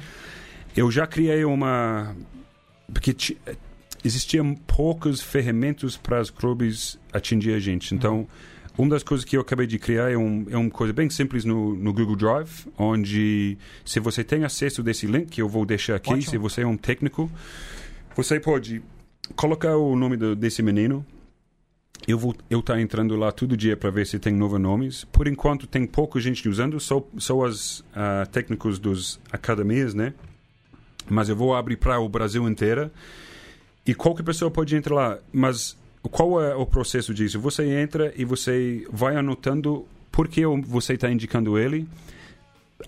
[0.77, 2.17] Eu já criei uma.
[2.93, 3.39] Porque ti-
[4.05, 7.95] existiam poucas ferramentas para os clubes atingir a gente.
[7.95, 8.27] Então,
[8.77, 11.45] uma das coisas que eu acabei de criar é, um, é uma coisa bem simples
[11.45, 15.97] no, no Google Drive, onde se você tem acesso desse link, que eu vou deixar
[15.97, 16.31] aqui, Ótimo.
[16.31, 17.31] se você é um técnico,
[18.17, 18.83] você pode
[19.37, 21.05] colocar o nome do- desse menino.
[22.07, 25.05] Eu vou eu tá entrando lá todo dia para ver se tem novos nomes.
[25.05, 30.13] Por enquanto tem pouca gente usando, só só os ah, técnicos dos academias, né?
[31.09, 32.91] Mas eu vou abrir para o Brasil inteiro
[33.87, 35.19] e qualquer pessoa pode entrar lá.
[35.33, 35.77] Mas
[36.11, 37.39] qual é o processo disso?
[37.41, 41.87] Você entra e você vai anotando por que você está indicando ele.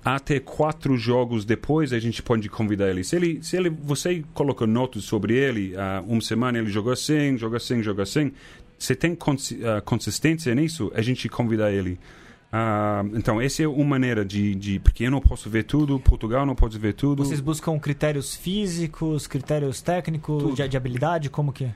[0.04, 3.04] Até quatro jogos depois a gente pode convidar ele.
[3.04, 7.36] Se ele, se ele você coloca notas sobre ele, ah, uma semana ele jogou assim,
[7.36, 8.32] joga assim, joga assim.
[8.78, 9.16] Se tem
[9.64, 11.98] ah, consistência nisso, a gente convida ele.
[12.52, 14.78] Ah, então, essa é uma maneira de, de.
[14.78, 17.24] Porque eu não posso ver tudo, Portugal não pode ver tudo.
[17.24, 21.74] Vocês buscam critérios físicos, critérios técnicos, de, de habilidade, como que é?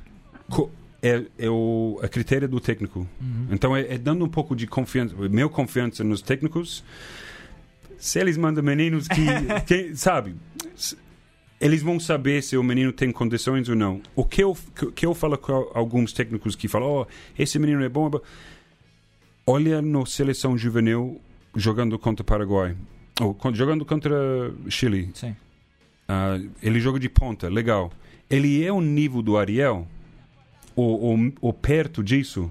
[0.48, 0.70] Co-
[1.02, 3.06] é, é o a critério do técnico.
[3.50, 6.84] Então é, é dando um pouco de confiança, meu confiança nos técnicos.
[7.98, 9.24] Se eles mandam meninos que,
[9.66, 10.34] que sabe,
[11.60, 14.00] eles vão saber se o menino tem condições ou não.
[14.16, 17.06] O que eu que, que eu falo com alguns técnicos que falam, oh,
[17.38, 18.20] esse menino é bom, é bom."
[19.50, 21.20] Olha no seleção juvenil
[21.56, 22.76] jogando contra Paraguai,
[23.20, 24.16] ou jogando contra
[24.68, 25.10] Chile.
[25.14, 25.34] Sim.
[26.08, 27.90] Ah, ele joga de ponta, legal.
[28.28, 29.86] Ele é o nível do Ariel?
[30.76, 32.50] Ou, ou, ou perto disso?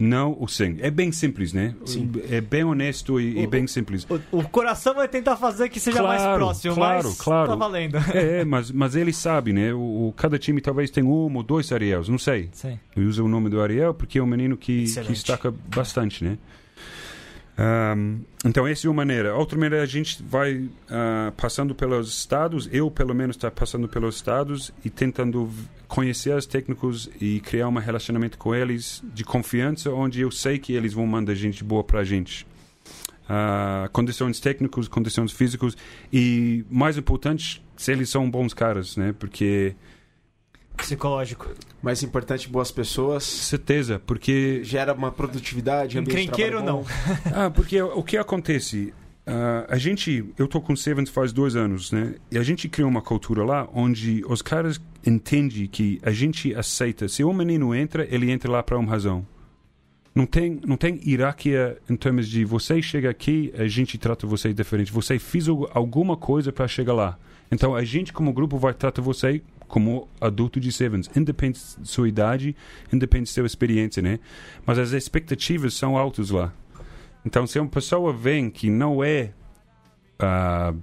[0.00, 0.78] Não, o sim.
[0.80, 1.74] É bem simples, né?
[1.84, 2.10] Sim.
[2.30, 4.06] É bem honesto e, e bem simples.
[4.32, 7.48] O, o coração vai tentar fazer que seja mais Claro, próximo, claro, mas claro.
[7.50, 7.96] tá valendo.
[8.14, 9.74] É, mas, mas ele sabe, né?
[9.74, 12.48] O, o- cada time talvez tenha um ou dois Ariels, não sei.
[12.52, 12.78] Sim.
[12.96, 16.38] Eu uso o nome do Ariel porque é um menino que, que destaca bastante, né?
[17.60, 19.34] Ahm, então, essa é uma maneira.
[19.34, 24.16] Outra maneira, a gente vai ah, passando pelos estados, eu pelo menos está passando pelos
[24.16, 25.50] estados e tentando
[25.86, 30.72] conhecer os técnicos e criar um relacionamento com eles de confiança, onde eu sei que
[30.72, 32.46] eles vão mandar gente boa para a gente.
[33.28, 35.76] uh, condições técnicas, condições físicas
[36.12, 39.14] e, mais importante, se eles são bons caras, né?
[39.18, 39.74] Porque
[40.80, 41.48] psicológico.
[41.82, 43.24] Mais importante, boas pessoas.
[43.24, 45.98] Certeza, porque gera uma produtividade.
[45.98, 46.84] Encrenqueiro não.
[47.34, 48.92] ah, porque o que acontece?
[49.26, 52.14] Uh, a gente, eu tô com Sevens faz dois anos, né?
[52.30, 57.08] E a gente criou uma cultura lá onde os caras entendem que a gente aceita.
[57.08, 59.24] Se um menino entra, ele entra lá para uma razão.
[60.12, 64.52] Não tem, não tem hierarquia em termos de você chega aqui, a gente trata você
[64.52, 64.90] diferente.
[64.90, 67.16] Você fez alguma coisa para chegar lá.
[67.52, 69.40] Então a gente, como grupo, vai tratar você
[69.70, 72.54] como adulto de Sevens, independente da sua idade,
[72.92, 74.18] independente da sua experiência, né?
[74.66, 76.52] Mas as expectativas são altas lá.
[77.24, 79.32] Então, se uma pessoa vem que não é
[80.20, 80.76] uh,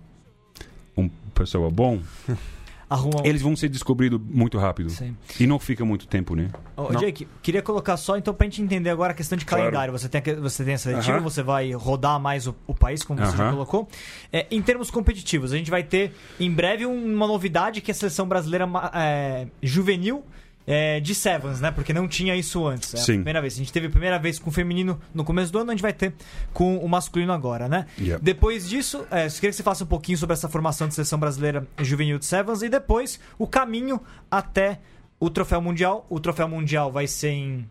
[0.96, 2.02] uma pessoa bom,
[2.90, 3.22] Arruma...
[3.26, 4.90] eles vão ser descobridos muito rápido.
[4.90, 5.16] Sim.
[5.40, 6.50] E não fica muito tempo, né?
[6.76, 9.92] Oh, Jake, queria colocar só, então, pra gente entender agora a questão de calendário.
[9.92, 9.92] Claro.
[9.92, 11.24] Você, tem, você tem a seletiva, uh -huh.
[11.24, 13.38] você vai rodar mais o, o país, como você uh -huh.
[13.38, 13.88] já colocou.
[14.32, 17.96] É, em termos competitivos, a gente vai ter em breve uma novidade que é a
[17.96, 20.24] seleção brasileira é, juvenil
[20.68, 21.72] é, de Sevens, né?
[21.72, 22.94] Porque não tinha isso antes.
[22.94, 23.14] É Sim.
[23.14, 23.54] a primeira vez.
[23.54, 25.82] A gente teve a primeira vez com o feminino no começo do ano, a gente
[25.82, 26.14] vai ter
[26.54, 27.86] com o masculino agora, né?
[27.98, 28.22] Yep.
[28.22, 31.18] Depois disso, é, eu queria que você faça um pouquinho sobre essa formação de seleção
[31.18, 34.80] brasileira juvenil de Sevens e depois o caminho até
[35.20, 36.06] o troféu mundial.
[36.10, 37.70] O troféu mundial vai ser em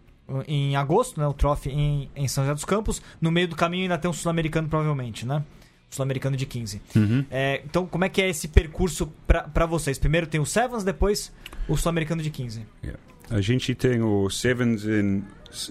[0.49, 1.27] em agosto, né?
[1.29, 3.01] O Trophy em, em São José dos Campos.
[3.21, 5.45] No meio do caminho ainda tem um sul-americano, provavelmente, né?
[5.91, 6.83] Sul-americano de 15.
[6.95, 7.25] Uhum.
[7.31, 9.99] É, então, como é que é esse percurso para vocês?
[9.99, 11.33] Primeiro tem o Sevens, depois
[11.69, 12.67] o Sul-Americano de 15.
[12.83, 13.01] Yeah.
[13.31, 15.25] A gente tem o Sevens em,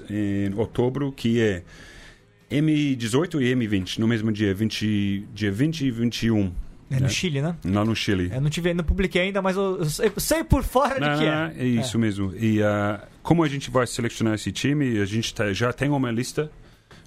[0.09, 1.63] em outubro, que é
[2.51, 6.53] M18 e M20, no mesmo dia, 20, dia 20 e 21.
[6.89, 7.09] É no né?
[7.09, 7.55] Chile, né?
[7.65, 8.29] Lá no Chile.
[8.31, 11.25] Eu não, tive, não publiquei ainda, mas eu, eu sei por fora não, de que
[11.25, 11.53] é.
[11.57, 11.99] É isso é.
[11.99, 12.33] mesmo.
[12.35, 16.11] E uh, como a gente vai selecionar esse time, a gente tá, já tem uma
[16.11, 16.51] lista,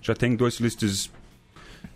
[0.03, 1.11] já tem duas listas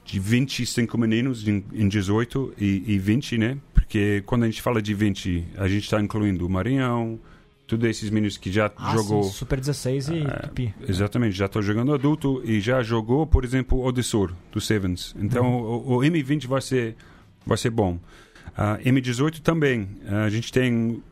[0.04, 3.58] de 25 meninos em, em 18 e, e 20, né?
[3.72, 7.20] Porque quando a gente fala de 20, a gente está incluindo o Marinhão,
[7.66, 9.24] todos esses meninos que já ah, jogou.
[9.24, 10.74] Sim, Super 16 e uh, Tupi.
[10.88, 15.14] Exatamente, já estou jogando adulto e já jogou, por exemplo, o Odessor, do Sevens.
[15.18, 15.94] Então uhum.
[15.94, 16.96] o, o, M20 vai ser,
[17.46, 17.98] vai ser bom.
[18.48, 19.82] Uh, M18 também.
[19.82, 21.02] Uh, a gente tem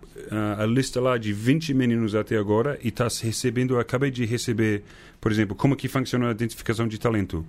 [0.59, 4.85] a lista lá de 20 meninos até agora e está recebendo, acabei de receber,
[5.19, 7.45] por exemplo, como que funciona a identificação de talento.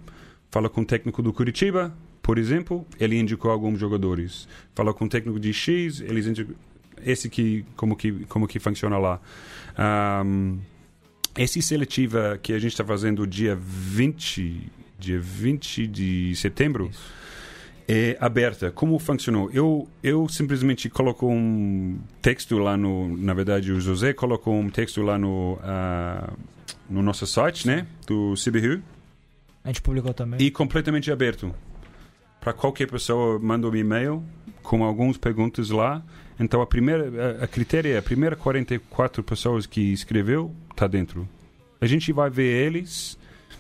[0.52, 4.48] Fala com o técnico do Curitiba, por exemplo, ele indicou alguns jogadores.
[4.76, 6.56] Fala com o técnico de X, eles indicam
[7.04, 9.20] esse que como que como que funciona lá.
[10.24, 10.60] Um,
[11.38, 17.14] esse seletiva que a gente está fazendo dia 20, dia 20 de setembro, Isso.
[17.88, 18.70] é aberta.
[18.70, 19.50] Como funcionou?
[19.54, 23.16] Eu, eu simplesmente coloco um texto lá no...
[23.18, 26.38] Na verdade, o José colocou um texto lá no, uh,
[26.90, 27.88] no nosso site, né?
[28.06, 28.84] Do CBU.
[29.64, 30.40] A gente publicou também.
[30.42, 31.54] E completamente aberto.
[32.40, 34.24] Para qualquer pessoa, manda um e-mail
[34.64, 36.04] com algumas perguntas lá.
[36.40, 41.28] Então, a primeira, a, a critério é a primeira 44 pessoas que escreveu está dentro.
[41.80, 43.18] A gente vai ver eles.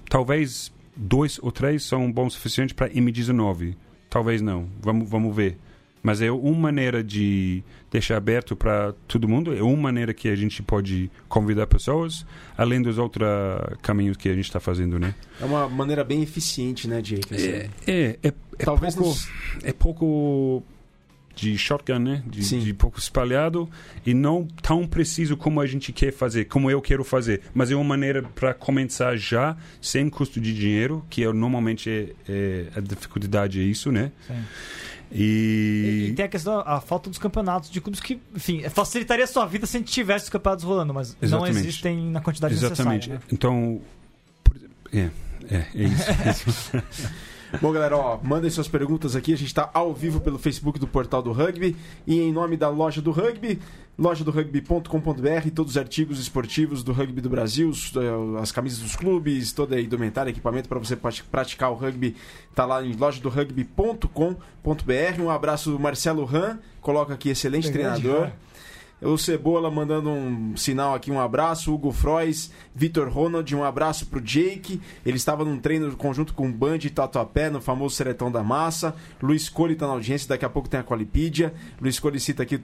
[0.09, 3.75] Talvez dois ou três são bons o suficiente para M19.
[4.09, 4.67] Talvez não.
[4.81, 5.57] Vamos, vamos ver.
[6.03, 10.35] Mas é uma maneira de deixar aberto para todo mundo, é uma maneira que a
[10.35, 12.25] gente pode convidar pessoas,
[12.57, 13.27] além dos outros
[13.81, 15.13] caminhos que a gente está fazendo, né?
[15.39, 17.33] É uma maneira bem eficiente, né, Jake?
[17.33, 19.29] É, é, é, é Talvez pouco, nos...
[19.63, 20.63] é pouco
[21.35, 22.23] de shotgun, né?
[22.27, 23.69] De, de, pouco espalhado
[24.05, 27.41] e não tão preciso como a gente quer fazer, como eu quero fazer.
[27.53, 32.13] Mas é uma maneira para começar já, sem custo de dinheiro, que é, normalmente é,
[32.27, 34.11] é, a dificuldade é isso, né?
[34.27, 34.43] Sim.
[35.12, 36.08] E...
[36.10, 36.13] e...
[36.13, 39.65] tem a questão, a falta dos campeonatos de clubes que, enfim, facilitaria a sua vida
[39.65, 41.54] se a gente tivesse os campeonatos rolando, mas Exatamente.
[41.54, 43.10] não existem na quantidade Exatamente.
[43.10, 43.15] necessária.
[43.15, 43.21] Né?
[43.32, 43.82] Então,
[44.93, 45.10] é,
[45.50, 46.71] é, é isso.
[47.59, 49.33] Bom, galera, ó, mandem suas perguntas aqui.
[49.33, 51.75] A gente está ao vivo pelo Facebook do Portal do Rugby.
[52.07, 53.59] E em nome da loja do rugby,
[53.97, 59.75] loja-do-rugby.com.br, todos os artigos esportivos do rugby do Brasil, eh, as camisas dos clubes, toda
[59.75, 62.15] a indumentária, equipamento para você praticar o rugby,
[62.55, 65.21] tá lá em loja-do-rugby.com.br.
[65.21, 68.29] Um abraço do Marcelo Ran, coloca aqui excelente treinador.
[69.03, 71.73] O Cebola mandando um sinal aqui, um abraço.
[71.73, 74.79] Hugo Frois, Vitor Ronald, um abraço pro Jake.
[75.03, 78.93] Ele estava num treino conjunto com o Band e Tatuapé, no famoso Seretão da Massa.
[79.19, 81.51] Luiz Cole está na audiência, daqui a pouco tem a Qualipídia.
[81.81, 82.61] Luiz Cole cita aqui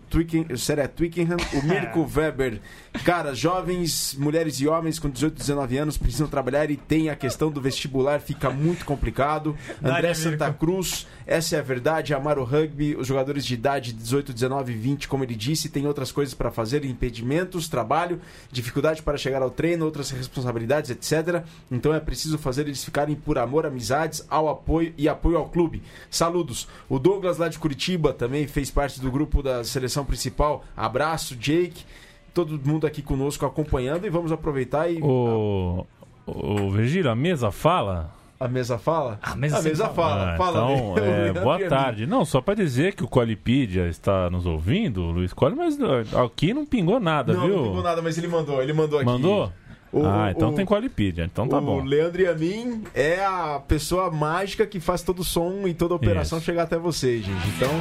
[0.54, 2.62] o Seret Twickenham, o Mirko Weber.
[3.04, 7.50] Cara, jovens, mulheres e homens com 18, 19 anos precisam trabalhar e tem a questão
[7.50, 9.58] do vestibular, fica muito complicado.
[9.84, 12.14] André Santa Cruz, essa é a verdade.
[12.14, 16.12] Amar o rugby, os jogadores de idade 18, 19, 20, como ele disse, tem outras
[16.12, 18.20] coisas coisas para fazer, impedimentos, trabalho,
[18.52, 21.44] dificuldade para chegar ao treino, outras responsabilidades, etc.
[21.72, 25.82] Então é preciso fazer eles ficarem por amor, amizades, ao apoio e apoio ao clube.
[26.10, 26.68] Saludos.
[26.90, 30.64] O Douglas lá de Curitiba também fez parte do grupo da seleção principal.
[30.76, 31.86] Abraço, Jake.
[32.34, 35.02] Todo mundo aqui conosco acompanhando e vamos aproveitar e.
[35.02, 35.86] O,
[36.26, 38.14] o Virgílio, a mesa fala?
[38.40, 39.20] A mesa fala?
[39.24, 40.34] A mesa a mesa fala.
[40.34, 42.06] Ah, fala então, é, O boa tarde.
[42.06, 46.24] Não, só para dizer que o Qualipedia está nos ouvindo, o Luiz Cole, mas uh,
[46.24, 47.56] aqui não pingou nada, Não, viu?
[47.56, 48.62] não pingou nada, mas ele mandou.
[48.62, 49.06] Ele mandou aqui.
[49.06, 49.52] Mandou?
[49.92, 51.84] O- ah, então o- tem Qualipedia, então tá o bom.
[51.84, 56.38] Leandro Yamin é a pessoa mágica que faz todo o som e toda a operação
[56.38, 56.46] Isso.
[56.46, 57.48] chegar até vocês, gente.
[57.56, 57.72] Então,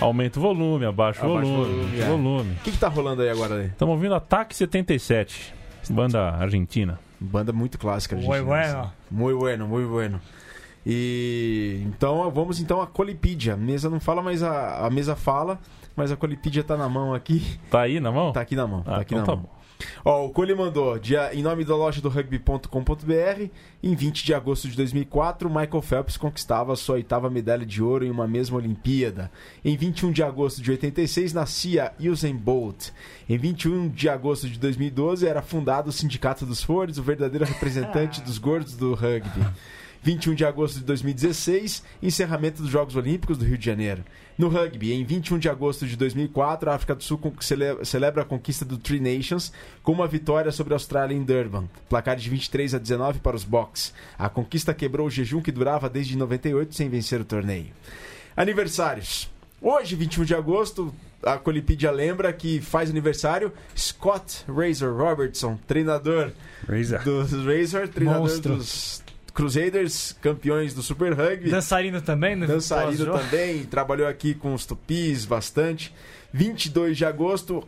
[0.00, 1.74] Aumenta o volume, abaixa o Abaixa o volume.
[1.74, 2.06] volume, o é.
[2.06, 2.50] volume.
[2.52, 3.64] o que, que tá rolando aí agora?
[3.64, 5.54] Estamos ouvindo Ataque 77,
[5.90, 6.98] banda argentina.
[7.20, 8.26] Banda muito clássica, gente.
[8.26, 8.90] Muy bueno.
[9.10, 10.20] Muito bueno, muito bueno.
[10.86, 13.54] E então vamos então a Colipídia.
[13.54, 15.58] A mesa não fala, mas a, a mesa fala,
[15.94, 17.60] mas a Colipídia tá na mão aqui.
[17.70, 18.32] Tá aí na mão?
[18.32, 18.80] Tá aqui na mão.
[18.86, 19.42] Ah, tá aqui então na tá mão.
[19.42, 19.59] bom.
[20.04, 23.50] Ó, o Cole mandou, dia, em nome da loja do rugby.com.br,
[23.82, 28.10] em 20 de agosto de 2004, Michael Phelps conquistava sua oitava medalha de ouro em
[28.10, 29.30] uma mesma Olimpíada.
[29.64, 32.90] Em 21 de agosto de 86, nascia Usain Bolt.
[33.28, 38.20] Em 21 de agosto de 2012, era fundado o Sindicato dos Forwards, o verdadeiro representante
[38.22, 39.46] dos gordos do rugby.
[40.02, 44.02] 21 de agosto de 2016, encerramento dos Jogos Olímpicos do Rio de Janeiro.
[44.38, 47.20] No rugby, em 21 de agosto de 2004, a África do Sul
[47.82, 52.16] celebra a conquista do Three Nations com uma vitória sobre a Austrália em Durban, placar
[52.16, 53.92] de 23 a 19 para os Box.
[54.18, 57.68] A conquista quebrou o jejum que durava desde 98 sem vencer o torneio.
[58.34, 59.30] Aniversários.
[59.60, 66.32] Hoje, 21 de agosto, a Colipídia lembra que faz aniversário Scott Razor Robertson, treinador
[66.66, 67.02] Razor.
[67.04, 68.56] dos Razor, treinador Monstro.
[68.56, 71.50] dos Crusaders, campeões do Super Rugby.
[71.50, 72.46] Dançarino também, né?
[72.46, 75.94] Dançarino também, trabalhou aqui com os tupis bastante.
[76.32, 77.66] 22 de agosto,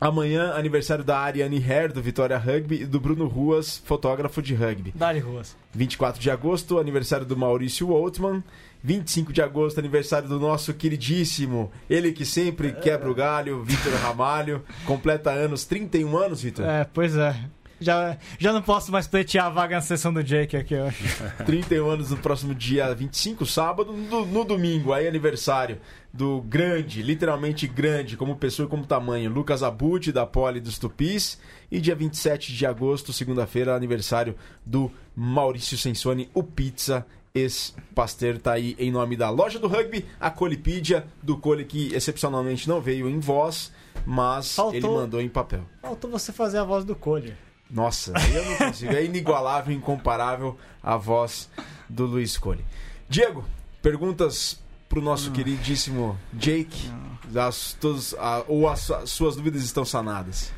[0.00, 4.92] amanhã, aniversário da Ariane Herr, do Vitória Rugby, e do Bruno Ruas, fotógrafo de rugby.
[4.94, 5.56] Dali Ruas.
[5.72, 8.42] 24 de agosto, aniversário do Maurício Outman.
[8.82, 14.62] 25 de agosto, aniversário do nosso queridíssimo, ele que sempre quebra o galho, Vitor Ramalho.
[14.86, 16.64] Completa anos, 31 anos, Vitor.
[16.64, 17.34] É, pois é.
[17.80, 21.04] Já, já não posso mais pleitear a vaga na sessão do Jake aqui, eu acho.
[21.44, 23.92] 31 anos no próximo dia 25, sábado.
[23.92, 25.78] No, no domingo, aí aniversário
[26.12, 31.38] do grande, literalmente grande, como pessoa e como tamanho, Lucas Abut, da Poli dos Tupis.
[31.70, 34.34] E dia 27 de agosto, segunda-feira, aniversário
[34.64, 37.04] do Maurício Sensoni, o Pizza.
[37.34, 42.66] Ex-Pasteur tá aí em nome da loja do rugby, a Colipídia, do Cole que excepcionalmente
[42.66, 43.70] não veio em voz,
[44.06, 44.74] mas Faltou.
[44.74, 45.60] ele mandou em papel.
[45.82, 47.34] Faltou você fazer a voz do Cole.
[47.70, 48.92] Nossa, eu não consigo.
[48.94, 51.50] É inigualável, incomparável a voz
[51.88, 52.64] do Luiz Cole.
[53.08, 53.44] Diego,
[53.82, 56.90] perguntas pro nosso queridíssimo Jake.
[57.34, 60.52] As, todos, a- ou as, as suas dúvidas estão sanadas?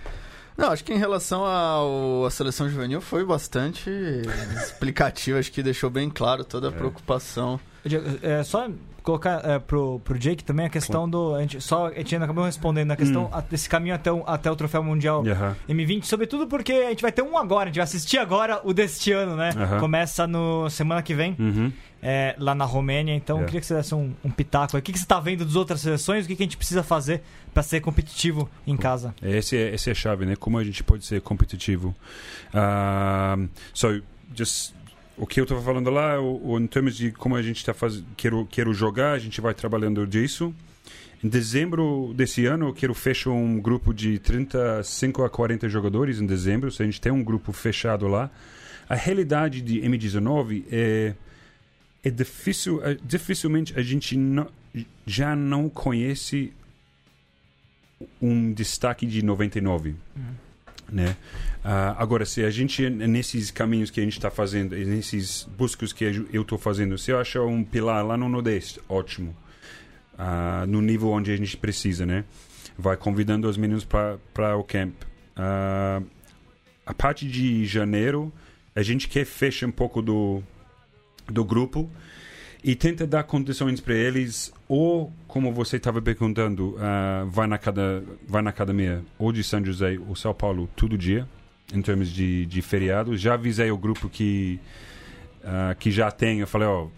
[0.57, 3.89] Não, acho que em relação ao- à seleção juvenil foi bastante
[4.63, 5.39] explicativo.
[5.39, 7.59] Acho que deixou bem claro toda a preocupação.
[7.85, 8.69] Diego, É, só
[9.03, 11.35] colocar é, pro, pro Jake também a questão do.
[11.35, 14.51] A gente, só a gente acabou respondendo na questão a- desse caminho até o, até
[14.51, 15.57] o troféu mundial Aham.
[15.69, 18.73] M20, sobretudo porque a gente vai ter um agora, a gente vai assistir agora o
[18.75, 19.51] deste ano, né?
[19.57, 19.81] Aham.
[19.81, 21.73] Começa no semana que vem, Uhum.
[22.03, 23.15] é, lá na Romênia.
[23.15, 23.47] Então, eu É.
[23.47, 24.81] queria que você desse um, um pitaco aí.
[24.81, 26.25] O que, que você tá vendo das outras seleções?
[26.25, 27.23] O que, que a gente precisa fazer
[27.55, 29.15] para ser competitivo em casa?
[29.23, 30.37] Esse é, esse é a chave, né?
[30.37, 31.95] Como a gente pode ser competitivo.
[32.55, 34.03] Um, so,
[34.35, 34.73] just,
[35.19, 37.75] o que eu estava falando lá, o, o- em termos de como a gente está
[37.75, 40.55] fazendo, quero, quero jogar, a gente vai trabalhando disso.
[41.23, 46.27] Em dezembro desse ano, eu quero fechar um grupo de 35 a 40 jogadores em
[46.27, 46.71] dezembro.
[46.71, 48.31] So, a gente tem um grupo fechado lá.
[48.89, 51.15] A realidade de M19 é,
[52.05, 54.49] é difícil, é, dificilmente a gente não-
[55.07, 56.53] já não conhece
[58.23, 59.97] um destaque de 99.
[60.91, 61.17] Né?
[61.63, 66.05] Ah, agora, se a gente, nesses caminhos que a gente está fazendo, nesses buscas que
[66.33, 69.37] eu estou fazendo, se eu achar um pilar lá no Nordeste, ótimo.
[70.17, 72.25] Ah, no nível onde a gente precisa, né?
[72.77, 74.95] Vai convidando os meninos para o camp.
[75.37, 76.03] Ah,
[76.87, 78.33] a parte de janeiro,
[78.75, 80.43] a gente quer fechar um pouco do,
[81.27, 81.91] do grupo
[82.63, 88.03] e tenta dar condições para eles ou como você estava perguntando ah, vai na cada
[88.27, 91.27] vai na academia ou de São José ou São Paulo todo dia
[91.73, 93.17] em termos de, de feriado.
[93.17, 94.59] Já avisei o grupo que
[95.45, 96.89] ah, que já tem eu falei ó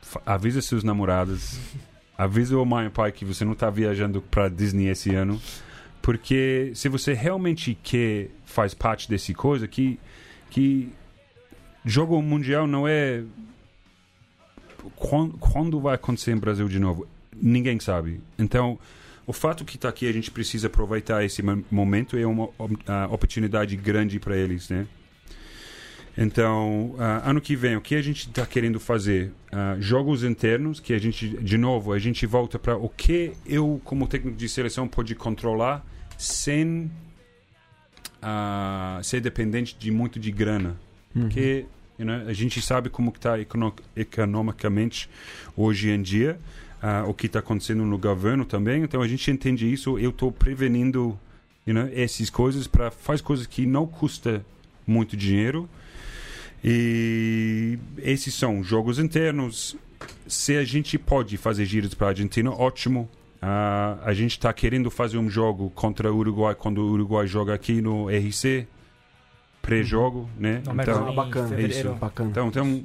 [0.00, 1.58] fa- avisa seus namorados
[2.16, 5.40] avisa o mãe e pai que você não está viajando para Disney esse ano
[6.00, 9.98] porque se você realmente quer faz parte desse coisa que
[10.50, 10.88] que
[11.84, 13.22] jogo mundial não é
[14.96, 17.06] quando, quando vai acontecer em Brasil de novo?
[17.34, 18.20] Ninguém sabe.
[18.38, 18.78] Então,
[19.26, 22.48] o fato que está aqui a gente precisa aproveitar esse mo- momento é uma
[22.86, 24.86] ah, oportunidade grande para eles, né?
[26.18, 29.32] Então, ah, ano que vem, o que a gente está querendo fazer?
[29.52, 33.80] Ah, jogos internos, que a gente, de novo, a gente volta para o que eu,
[33.84, 35.86] como técnico de seleção, pode controlar
[36.18, 36.90] sem
[38.20, 40.76] ah, ser dependente de muito de grana.
[41.12, 41.66] Porque
[42.26, 43.36] a gente sabe como está
[43.96, 45.08] economicamente
[45.56, 46.38] hoje em dia,
[46.82, 48.82] ah, o que está acontecendo no governo também.
[48.82, 49.98] Então, a gente entende isso.
[49.98, 51.18] Eu estou prevenindo
[51.66, 54.44] you know, essas coisas para faz coisas que não custa
[54.86, 55.68] muito dinheiro.
[56.62, 59.76] E esses são jogos internos.
[60.26, 63.08] Se a gente pode fazer giros para a Argentina, ótimo.
[63.42, 67.54] Ah, a gente está querendo fazer um jogo contra o Uruguai quando o Uruguai joga
[67.54, 68.66] aqui no RC,
[69.62, 70.62] pré-jogo, né?
[70.64, 71.14] No Ah, Mercosul.
[71.14, 71.88] bacana, fevereiro.
[71.90, 72.30] isso, bacana.
[72.30, 72.84] Então, então,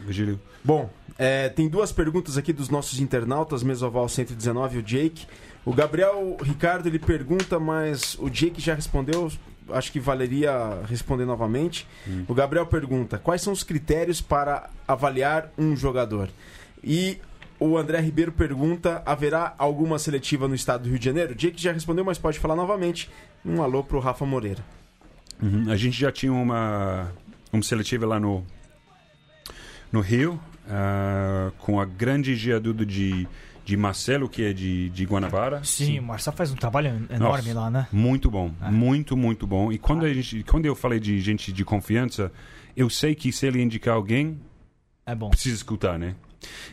[0.00, 0.40] Virgílio.
[0.64, 5.26] Bom, é, tem duas perguntas aqui dos nossos internautas, Mesoval 119 e o Jake.
[5.64, 9.30] O Gabriel Ricardo ele pergunta, mas o Jake já respondeu,
[9.70, 11.86] acho que valeria responder novamente.
[12.26, 16.28] O Gabriel pergunta: quais são os critérios para avaliar um jogador?
[16.82, 17.18] E
[17.60, 21.32] o André Ribeiro pergunta: haverá alguma seletiva no estado do Rio de Janeiro?
[21.32, 23.08] O Jake já respondeu, mas pode falar novamente.
[23.44, 24.64] Um alô pro Rafa Moreira.
[25.42, 25.70] Uhum.
[25.70, 27.12] A gente já tinha uma,
[27.52, 28.44] uma seletiva lá no,
[29.90, 33.26] no Rio, ah, com a grande geadudo de,
[33.64, 35.62] de Marcelo, que é de, de Guanabara.
[35.64, 37.54] Sim, o Marcelo faz um trabalho enorme Nossa.
[37.54, 37.86] lá, né?
[37.92, 38.70] Muito bom, É.
[38.70, 39.72] muito, muito bom.
[39.72, 42.30] E quando, a gente, quando eu falei de gente de confiança,
[42.76, 44.38] eu sei que se ele indicar alguém,
[45.04, 45.28] É bom.
[45.30, 46.14] precisa escutar, né?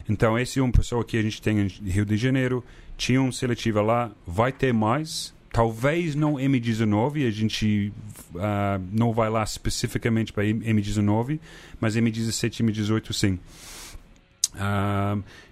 [0.08, 2.64] Então, esse é uma pessoa que a gente tem em Rio de Janeiro.
[2.98, 5.34] Tinha um seletiva lá, vai ter mais.
[5.60, 7.92] Talvez não M19, a gente
[8.38, 11.38] ah, não vai lá especificamente para M19,
[11.82, 13.38] mas M17 e M18 sim.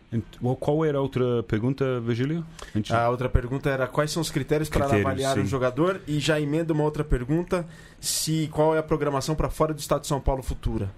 [0.10, 2.46] Ent- qual era a outra pergunta, Virgílio?
[2.74, 5.42] A gente- A outra pergunta era quais são os critérios, para Critérios, avaliar sim.
[5.42, 7.68] um jogador e já emenda uma outra pergunta
[8.00, 10.90] se qual é a programação para fora do estado de São Paulo futura.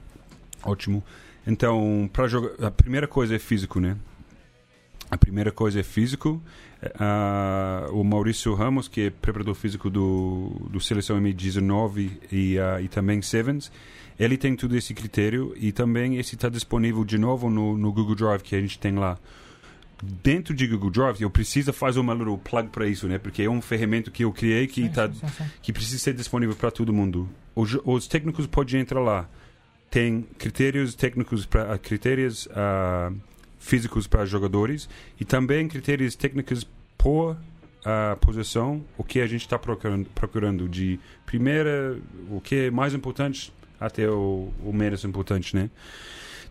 [0.61, 1.03] Ótimo.
[1.47, 3.97] Então, para jogar, a primeira coisa é físico, né?
[5.09, 6.39] A primeira coisa é físico.
[6.97, 12.87] Ah, o Maurício Ramos, que é preparador físico do, do Seleção M19 e, ah, e
[12.87, 13.71] também Sevens,
[14.17, 18.15] ele tem tudo esse critério e também esse está disponível de novo no, no Google
[18.15, 19.17] Drive que a gente tem lá.
[20.01, 23.17] Dentro de Google Drive, eu preciso fazer uma little plug para isso, né?
[23.17, 26.13] Porque é um ferramenta que eu criei que, Sim, tá, sim, sim, que precisa ser
[26.13, 27.29] disponível para todo mundo.
[27.53, 29.27] Os, os técnicos podem entrar lá.
[29.91, 33.11] Tem critérios técnicos para critérios ah,
[33.59, 34.89] físicos para jogadores
[35.19, 36.65] e também critérios técnicos
[36.97, 37.37] por
[37.85, 41.97] ah, posição, o que a gente está procurando, procurando de primeira,
[42.29, 45.69] o que é mais importante até o, o menos importante, né?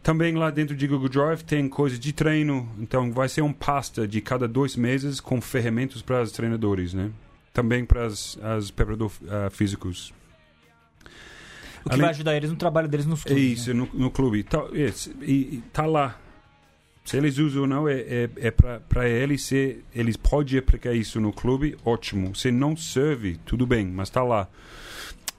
[0.02, 4.06] Também lá dentro de Google Drive tem coisas de treino, então vai ser um pasta
[4.06, 7.10] de cada dois meses com ferramentas para os treinadores, né?
[7.52, 10.14] Também para as, as preparadores ah, físicos.
[11.84, 13.60] O que Ali- vai ajudar eles no trabalho deles nos É clubes.
[13.60, 13.88] isso, né?
[13.92, 14.42] no, no clube.
[14.44, 14.64] Tá,
[15.22, 16.18] e tá lá.
[17.08, 19.42] Se eles usam ou não, é, é, é para eles.
[19.42, 22.34] Se eles podem aplicar isso no clube, ótimo.
[22.34, 24.46] Se não serve, tudo bem, mas tá lá.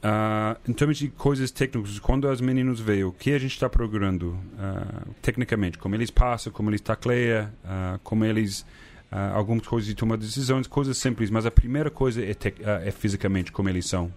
[0.02, 3.70] Ah, em termos de coisas técnicas, quando os meninos veem o que a gente está
[3.70, 8.66] procurando ah, tecnicamente, como eles passam, como eles tacleiam, ah, como eles.
[9.12, 13.52] algumas coisas de tomar decisões, coisas simples, mas a primeira coisa é, tec- é fisicamente
[13.52, 14.12] como eles são.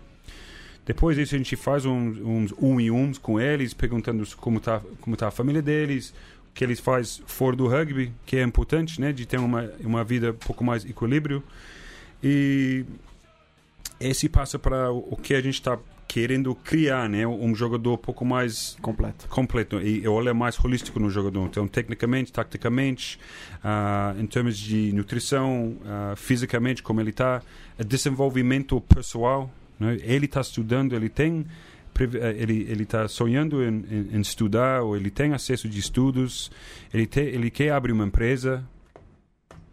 [0.86, 4.80] Depois disso a gente faz uns, uns um e uns com eles, perguntando como está
[5.02, 6.12] como tá a família deles,
[6.54, 10.30] que eles fazem fora do rugby, que é importante, né, de ter uma, uma vida
[10.30, 11.42] um pouco mais equilíbrio.
[12.22, 12.84] E
[13.98, 18.22] esse passa para o que a gente está querendo criar, né, um jogador um pouco
[18.22, 19.26] mais Completo.
[19.28, 21.46] completo e olha mais holístico no jogador.
[21.46, 23.18] Então, tecnicamente, taticamente,
[23.64, 27.40] ah, em termos de nutrição, ah, fisicamente, como ele está,
[27.78, 29.50] desenvolvimento pessoal.
[29.80, 29.98] Né?
[30.02, 31.46] Ele está estudando, ele tem
[32.38, 36.50] ele ele está sonhando em, em, em estudar ou ele tem acesso de estudos
[36.92, 38.64] ele tem, ele quer abrir uma empresa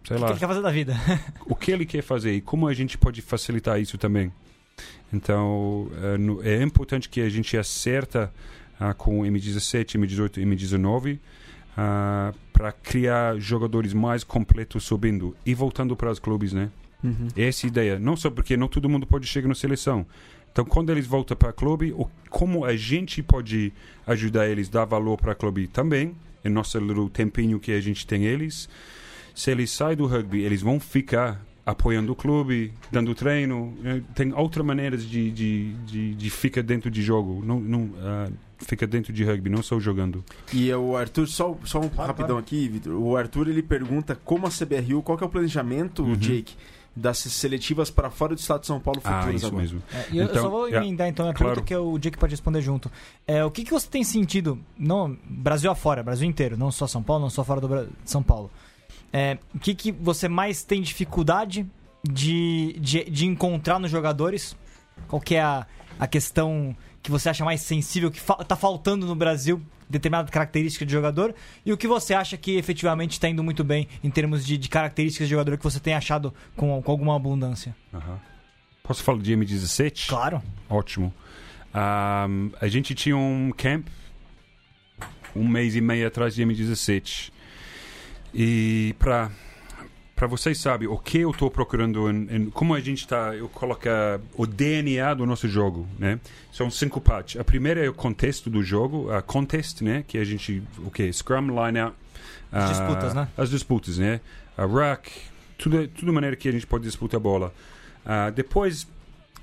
[0.04, 0.94] sei O que lá ele quer fazer da vida?
[1.46, 4.32] o que ele quer fazer e como a gente pode facilitar isso também.
[5.12, 8.32] Então, é, no- é importante que a gente acerta
[8.80, 11.20] ah, com M17, M18 e M19
[12.54, 16.70] para criar jogadores mais completos subindo e voltando para os clubes, né?
[17.04, 17.28] Uhum.
[17.36, 18.00] Essa é ideia.
[18.00, 20.06] Não só porque não todo mundo pode chegar na seleção.
[20.60, 23.72] Então, quando eles voltam para o clube, o- como a gente pode
[24.06, 28.06] ajudar eles, dar valor para o clube também, em nosso little tempinho que a gente
[28.06, 28.68] tem eles.
[29.34, 33.74] Se eles saem do rugby, eles vão ficar apoiando o clube, dando treino.
[33.86, 37.42] Eh, Tem outras maneiras de, de, de, de ficar dentro de jogo.
[37.46, 40.26] Não, não, ah, fica dentro de rugby, não só jogando.
[40.54, 42.94] E o Arthur, só, só um rapidão aqui, Vitor.
[43.02, 46.16] O Arthur ele pergunta como a CBRU, qual que é o planejamento, Uhum.
[46.18, 46.56] Jake,
[47.00, 49.62] das seletivas para fora do estado de São Paulo Ah, futuras isso agora?
[49.62, 49.84] mesmo.
[49.94, 51.56] É, eu, eu Então, só vou yeah, emendar então a claro.
[51.56, 52.92] pergunta que o Jake pode responder junto.
[53.26, 57.02] É, o que, que você tem sentido, não Brasil afora, Brasil inteiro, não só São
[57.02, 58.52] Paulo, não só fora do Bra- de São Paulo.
[59.12, 61.66] É, o que, que você mais tem dificuldade
[62.04, 64.56] de, de, de encontrar nos jogadores?
[65.08, 65.66] Qual que é a,
[66.00, 66.76] a questão
[67.10, 71.34] que você acha mais sensível, que fa tá faltando no Brasil, determinada característica de jogador?
[71.66, 74.70] E o que você acha que efetivamente está indo muito bem em termos de, de
[74.70, 77.76] características de jogador que você tem achado com, com alguma abundância?
[77.92, 78.20] Aham.
[78.84, 80.08] Posso falar de M17?
[80.08, 80.42] Claro.
[80.70, 81.14] Ótimo.
[81.74, 83.88] Ahm, a gente tinha um camp
[85.36, 87.32] um mês e meio atrás de M17.
[88.34, 89.32] E para
[90.20, 93.48] para vocês sabem o que eu estou procurando em, em- como a gente está eu
[93.48, 93.88] coloco
[94.36, 96.20] o DNA do nosso jogo né?
[96.52, 97.40] São cinco partes.
[97.40, 100.04] A primeira é o contexto do jogo a contest né?
[100.06, 101.96] Que a gente o que scrum line out
[102.52, 103.28] As disputas, né?
[103.38, 104.20] as disputas né?
[104.58, 105.10] A ruck
[105.58, 107.54] tudo tudo maneira que a gente pode disputar a bola.
[108.06, 108.86] Ah, depois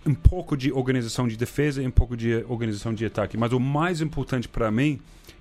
[0.04, 3.38] um pouco de organização de defesa e um pouco de organização de ataque.
[3.38, 5.00] Mas o mais importante para mim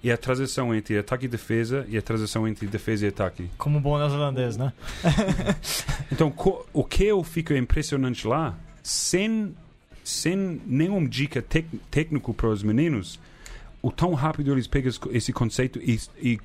[0.10, 3.49] é a transição entre ataque e defesa e a transição entre defesa e ataque.
[3.58, 4.72] Como bom neozelandês, né?
[6.12, 9.56] Então, co- o que eu fico impressionante lá, sem,
[10.03, 13.20] sem nenhum dica tec, técnico para os meninos,
[13.82, 16.39] o tão rápido eles pegam esse- conceito e, e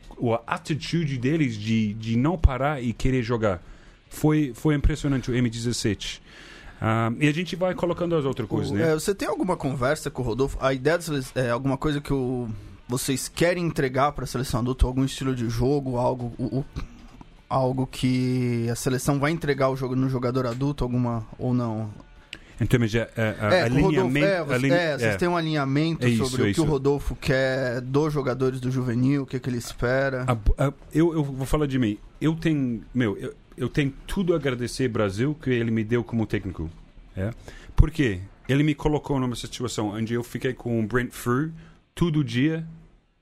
[0.47, 3.63] a atitude deles de, de não parar e querer jogar.
[4.09, 6.21] Foi, foi impressionante o M17.
[6.81, 8.91] Ah, e a gente vai colocando as outras coisas, O- né?
[8.91, 10.57] é, você tem alguma conversa com o Rodolfo?
[10.61, 12.49] A ideia sele- é alguma coisa que o-
[12.91, 14.85] vocês querem entregar para a seleção adulta?
[14.87, 15.97] Algum estilo de jogo?
[15.97, 16.65] Algo, o- o-
[17.49, 20.85] algo que a seleção vai entregar o jogo no jogador adulto?
[20.85, 21.91] Alguma ou não?
[22.61, 23.07] Em termos de uh, uh,
[23.55, 24.27] é, com o Rodolfo, alinhamento.
[24.27, 25.17] é, aline- é, vocês é.
[25.17, 26.65] têm um alinhamento É sobre é o que o isso.
[26.65, 30.27] Rodolfo quer dos jogadores do juvenil, o que, que ele espera.
[30.29, 31.97] A- a- eu, eu vou falar de mim.
[32.21, 36.27] Eu tenho, meu, eu, eu tenho tudo a agradecer Brasil que ele me deu como
[36.27, 36.69] técnico.
[37.17, 37.31] É?
[37.75, 38.21] Por quê?
[38.47, 41.51] Ele me colocou numa situação onde eu fiquei com o Brent Fru
[41.95, 42.67] todo dia,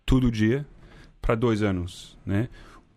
[0.09, 0.67] todo dia,
[1.21, 2.49] para dois anos, né?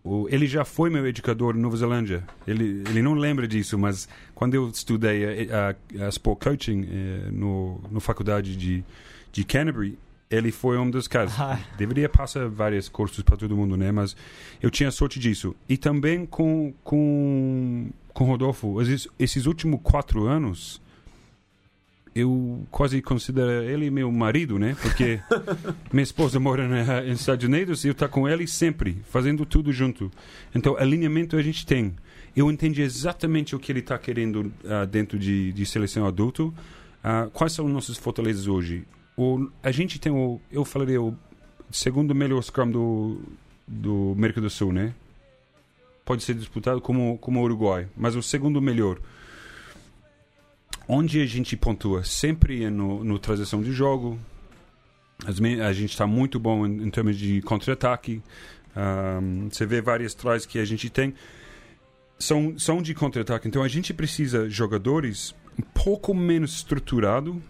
[0.01, 2.23] O, ele já foi meu educador em Nova Zelândia.
[2.47, 7.29] Ele, ele não lembra disso, mas quando eu estudei a, a, a Sport Coaching eh,
[7.31, 8.83] no, no faculdade de,
[9.29, 9.99] de Canterbury,
[10.29, 11.37] ele foi um dos casos.
[11.37, 11.59] Ah.
[11.77, 13.91] Deveria passar vários cursos para todo mundo, né?
[13.91, 14.15] Mas
[14.61, 15.53] eu tinha sorte disso.
[15.67, 20.81] E também com com com Rodolfo, esses, esses últimos quatro anos,
[22.13, 24.75] eu quase considero ele meu marido, né?
[24.81, 25.19] Porque
[25.91, 29.71] minha esposa mora na, nos Estados Unidos e eu estou com ele sempre, fazendo tudo
[29.71, 30.11] junto.
[30.53, 31.95] Então, alinhamento a gente tem.
[32.35, 36.53] Eu entendi exatamente o que ele está querendo ah, dentro de, de seleção adulto.
[37.03, 38.83] Ah, quais são nossas fortalezas hoje?
[39.15, 41.17] O, a gente tem o, eu falaria, o
[41.71, 43.21] segundo melhor scrum do,
[43.67, 44.93] do América do Sul, né?
[46.03, 48.99] Pode ser disputado como, como o Uruguai, mas o segundo melhor.
[50.93, 54.19] Onde a gente pontua sempre é no, no transição de jogo.
[55.25, 58.21] A gente está muito bom em, em termos de contra-ataque.
[58.75, 61.13] Ahm, você vê várias trás que a gente tem.
[62.19, 63.47] São, são de contra-ataque.
[63.47, 67.41] Então a gente precisa jogadores um pouco menos estruturado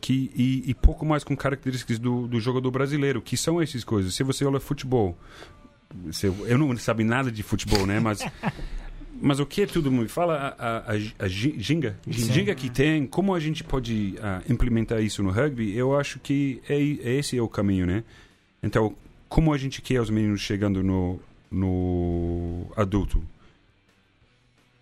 [0.00, 4.16] que, e, e pouco mais com características do, do jogador brasileiro, que são essas coisas.
[4.16, 5.16] Se você olha futebol,
[6.44, 8.00] eu não sabe nada de futebol, né?
[8.00, 8.18] Mas,
[9.20, 13.34] mas o que todo mundo fala, a, a, a gi- ginga, ginga que tem, como
[13.34, 17.42] a gente pode ah, implementar isso no rugby, eu acho que é, é esse é
[17.42, 18.02] o caminho, né?
[18.62, 18.94] Então,
[19.28, 23.22] como a gente quer os meninos chegando no, no adulto?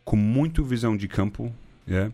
[0.04, 1.52] Com muito visão de campo,
[1.86, 2.12] yeah?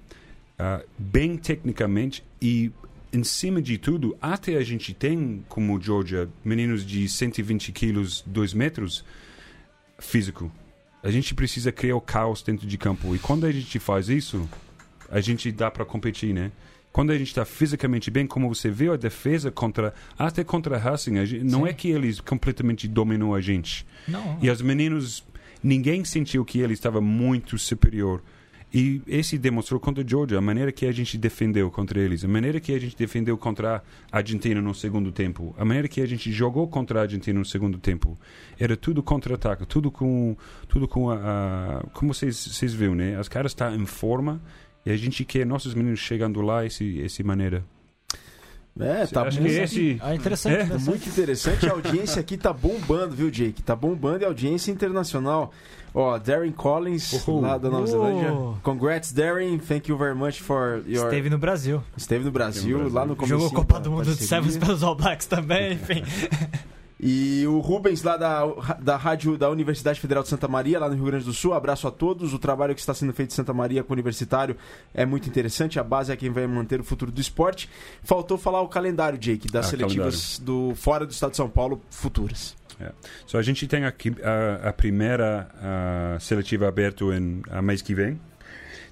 [0.58, 2.70] Ah, bem tecnicamente e
[3.12, 8.52] em cima de tudo, até a gente tem, como Georgia, meninos de 120 quilos, 2
[8.54, 9.04] metros,
[10.00, 10.50] físico.
[11.05, 13.14] A gente precisa criar o caos dentro de campo.
[13.14, 14.48] E quando a gente faz isso,
[15.11, 16.50] a gente dá para competir, né?
[16.90, 20.78] Quando a gente está fisicamente bem, como você vê a defesa contra, até contra a
[20.78, 23.84] Racing, a gente- não é que eles completamente dominou a gente.
[24.09, 24.38] Não.
[24.40, 25.22] E os meninos,
[25.62, 28.22] ninguém sentiu que ele estava muito superior.
[28.76, 32.28] E esse demonstrou contra a Georgia a maneira que a gente defendeu contra eles, a
[32.28, 36.06] maneira que a gente defendeu contra a Argentina no segundo tempo, a maneira que a
[36.06, 38.18] gente jogou contra a Argentina no segundo tempo.
[38.58, 43.16] Era tudo contra-ataque, tudo com, tudo com a, a- como vocês, vocês viram, né?
[43.16, 44.42] As caras estão em forma
[44.84, 47.64] e a gente quer nossos meninos chegando lá esse, esse maneira.
[48.80, 49.44] É, tá Acho bom.
[49.46, 49.98] que esse...
[50.02, 50.56] Ah, interessante.
[50.56, 50.88] É, interessante.
[50.90, 51.68] muito interessante.
[51.68, 53.62] A audiência aqui tá bombando, viu, Jake?
[53.62, 55.52] Tá bombando e a audiência internacional.
[55.94, 57.40] Ó, Darren Collins, Uhul.
[57.42, 57.86] lá da Nova.
[57.86, 58.32] Zelândia.
[58.64, 59.58] Congrats, Darren.
[59.58, 61.04] Thank you very much for your...
[61.04, 61.80] Esteve no Brasil.
[61.96, 62.94] Esteve no Brasil, Esteve no Brasil.
[62.94, 63.34] lá no começo.
[63.34, 66.02] Jogou Copa do Mundo de Sevens pelos All Blacks também, enfim.
[67.07, 68.46] E o Rubens, lá da,
[68.80, 71.86] da rádio da Universidade Federal de Santa Maria, lá no Rio Grande do Sul, abraço
[71.86, 72.32] a todos.
[72.32, 74.57] O trabalho que está sendo feito em Santa Maria com o universitário
[74.94, 75.78] é muito interessante.
[75.78, 77.68] A base é quem vai manter o futuro do esporte.
[78.02, 81.82] Faltou falar o calendário, Jake, das Ah, seletivas do fora do estado de São Paulo
[81.90, 82.57] futuras.
[83.26, 87.94] So, a gente tem aqui a, a primeira ah, seletiva aberta em a mês que
[87.94, 88.18] vem.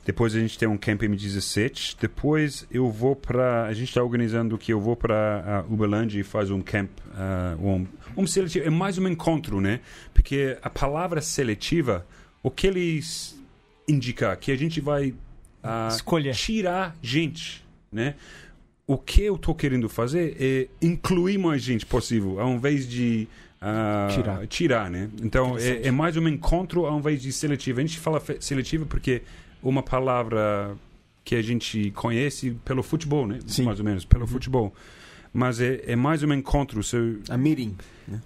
[0.04, 1.96] Depois a gente tem um Camp M17.
[2.00, 3.64] Depois eu vou para.
[3.66, 6.90] A gente está organizando que eu vou para Uberlândia e faz um camp.
[7.16, 7.86] ah, um,
[8.16, 8.66] um seletivo.
[8.66, 9.80] É mais um encontro, né?
[10.12, 12.06] Porque a palavra seletiva,
[12.42, 13.38] o que eles
[13.88, 14.34] indicam?
[14.36, 15.14] Que a gente vai
[15.62, 16.34] ah, Escolher.
[16.34, 18.14] tirar gente, né?
[18.86, 23.28] O que eu estou querendo fazer é incluir mais gente possível, ao invés de
[23.60, 24.46] ah, Tirar.
[24.48, 25.08] tirar, né?
[25.22, 27.78] Então é, é mais um encontro ao invés de seletivo.
[27.78, 29.22] A gente fala seletivo porque
[29.62, 30.76] uma palavra
[31.24, 33.38] que a gente conhece pelo futebol, né?
[33.46, 33.62] Sim.
[33.62, 34.74] Mais ou menos pelo futebol.
[35.32, 36.82] Mas é, é mais um encontro.
[36.82, 36.96] So,
[37.28, 37.76] A meeting.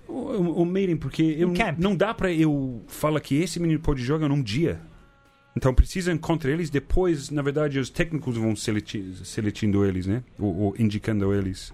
[0.09, 3.78] o, o, o meeting, porque eu, Um não dá para eu falar que esse menino
[3.80, 4.80] pode jogar num dia.
[5.57, 6.68] Então precisa encontrar eles.
[6.68, 10.22] Depois, na verdade, os técnicos vão seleti seletindo eles, né?
[10.38, 11.72] Ou, ou indicando eles.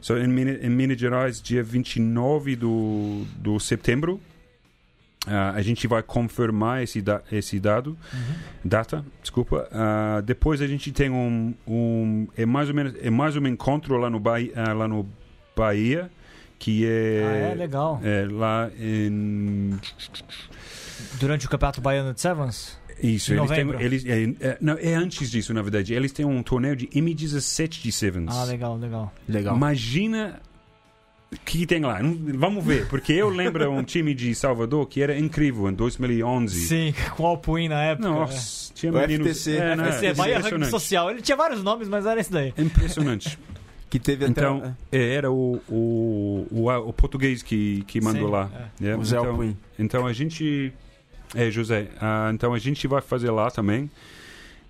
[0.00, 4.20] So, em, Minas, em Minas Gerais, dia 29 do, do setembro,
[5.26, 7.96] ah, a gente vai confirmar esse, da, esse dado,
[8.64, 9.68] data, desculpa.
[9.72, 13.96] Ah, depois a gente tem um, um é mais ou menos é mais um encontro
[13.98, 15.06] lá no Bahia, ah, lá no
[15.56, 16.10] Bahia
[16.58, 18.00] que é, Ah, é legal.
[18.02, 19.78] é lá em
[21.20, 22.78] Durante o Campeonato Baiano de Sevens?
[23.02, 23.82] isso eles têm, novembro.
[23.84, 27.82] eles é, é, não, é antes disso na verdade eles têm um torneio de M17
[27.82, 29.12] de Sevens Ah, legal, legal.
[29.28, 29.54] Legal.
[29.54, 30.40] imagina
[31.32, 31.98] o que tem lá
[32.34, 36.94] vamos ver porque eu lembro um time de Salvador que era incrível em 2011 Sim,
[37.16, 38.08] com o Alpuin na época.
[38.08, 39.56] nossa tinha O meninos FTC.
[39.56, 39.92] é, né?
[39.92, 40.70] FTC, Bahia Rugby impressionante.
[40.70, 41.10] Social.
[41.10, 42.52] Ele tinha vários nomes, mas era esse daí.
[42.58, 43.38] impressionante
[43.88, 48.32] Que teve até Então, é, era o, o, o, o português que, que mandou Sim,
[48.32, 48.50] lá.
[48.82, 49.56] É, o Zé então, Alpuin.
[49.78, 50.72] então a gente.
[51.34, 51.88] É, José.
[52.00, 53.88] ah, então a gente vai fazer lá também.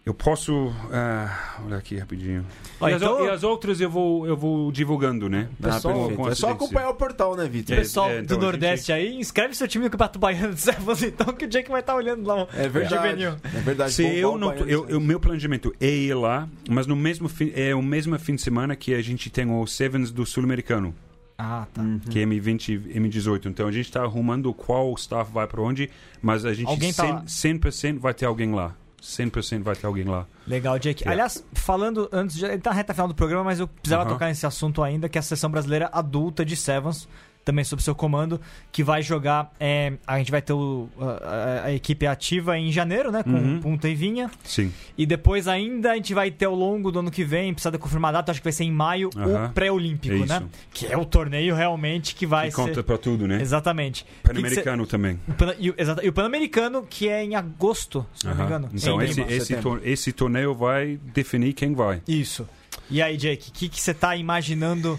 [0.07, 0.73] Eu posso.
[0.93, 2.47] ah, olha aqui rapidinho.
[2.81, 5.49] Ó, e, as, então- o- e as outras eu vou, eu vou divulgando, né?
[5.61, 7.75] Pessoal, com É só acompanhar o portal, né, Vitor?
[7.75, 11.03] É, Pessoal é, então do Nordeste aí, inscreve seu time no Campeonato Baiano de Sevens,
[11.03, 12.47] então, que o Jake vai estar olhando lá.
[12.55, 13.25] É verdade.
[13.25, 13.93] É verdade.
[13.95, 17.51] Se eu não, baiano, eu, eu- meu planejamento é ir lá, mas no mesmo fim,
[17.57, 20.95] é o mesmo fim de semana que a gente tem o Sevens do Sul-Americano.
[21.37, 21.83] Ah, tá.
[21.83, 21.99] Uhum.
[21.99, 23.47] que é M20 M18.
[23.47, 25.91] Então a gente está arrumando qual staff vai para onde,
[26.23, 27.25] mas a gente Alguém tá lá.
[27.27, 28.73] 100%, 100% vai ter alguém lá.
[29.07, 30.27] 100% vai ter alguém lá.
[30.47, 31.07] Legal, Jake.
[31.07, 31.11] É.
[31.11, 34.13] Aliás, falando antes, de, ele tá na reta final do programa, mas eu precisava Aham.
[34.13, 37.09] tocar nesse assunto ainda, que é a seleção brasileira adulta de Sevens,
[37.47, 38.39] também sob seu comando,
[38.73, 39.51] que vai jogar.
[39.61, 43.23] é, a gente vai ter o- a, a- equipe ativa em janeiro, né?
[43.23, 43.61] Com Uhum.
[43.61, 44.29] Punta e Vinha.
[44.45, 44.73] Sim.
[44.99, 47.79] E depois ainda a gente vai ter ao longo do ano que vem, precisa de
[47.79, 49.47] confirmar a data, acho que vai ser em maio, Aham.
[49.47, 50.43] o pré-olímpico, É né?
[50.75, 52.63] Que é o torneio realmente que vai Que ser.
[52.63, 53.41] conta para tudo, né?
[53.41, 54.05] Exatamente.
[54.25, 55.21] Pan-americano também.
[55.29, 58.43] O Pan- E o, exata- e o Pan-Americano, que é em agosto, se não me
[58.43, 58.69] engano.
[58.75, 62.03] Então esse, esse, tor- esse torneio vai definir quem vai.
[62.09, 62.47] Isso.
[62.91, 64.99] E aí, Jake, o que que você tá imaginando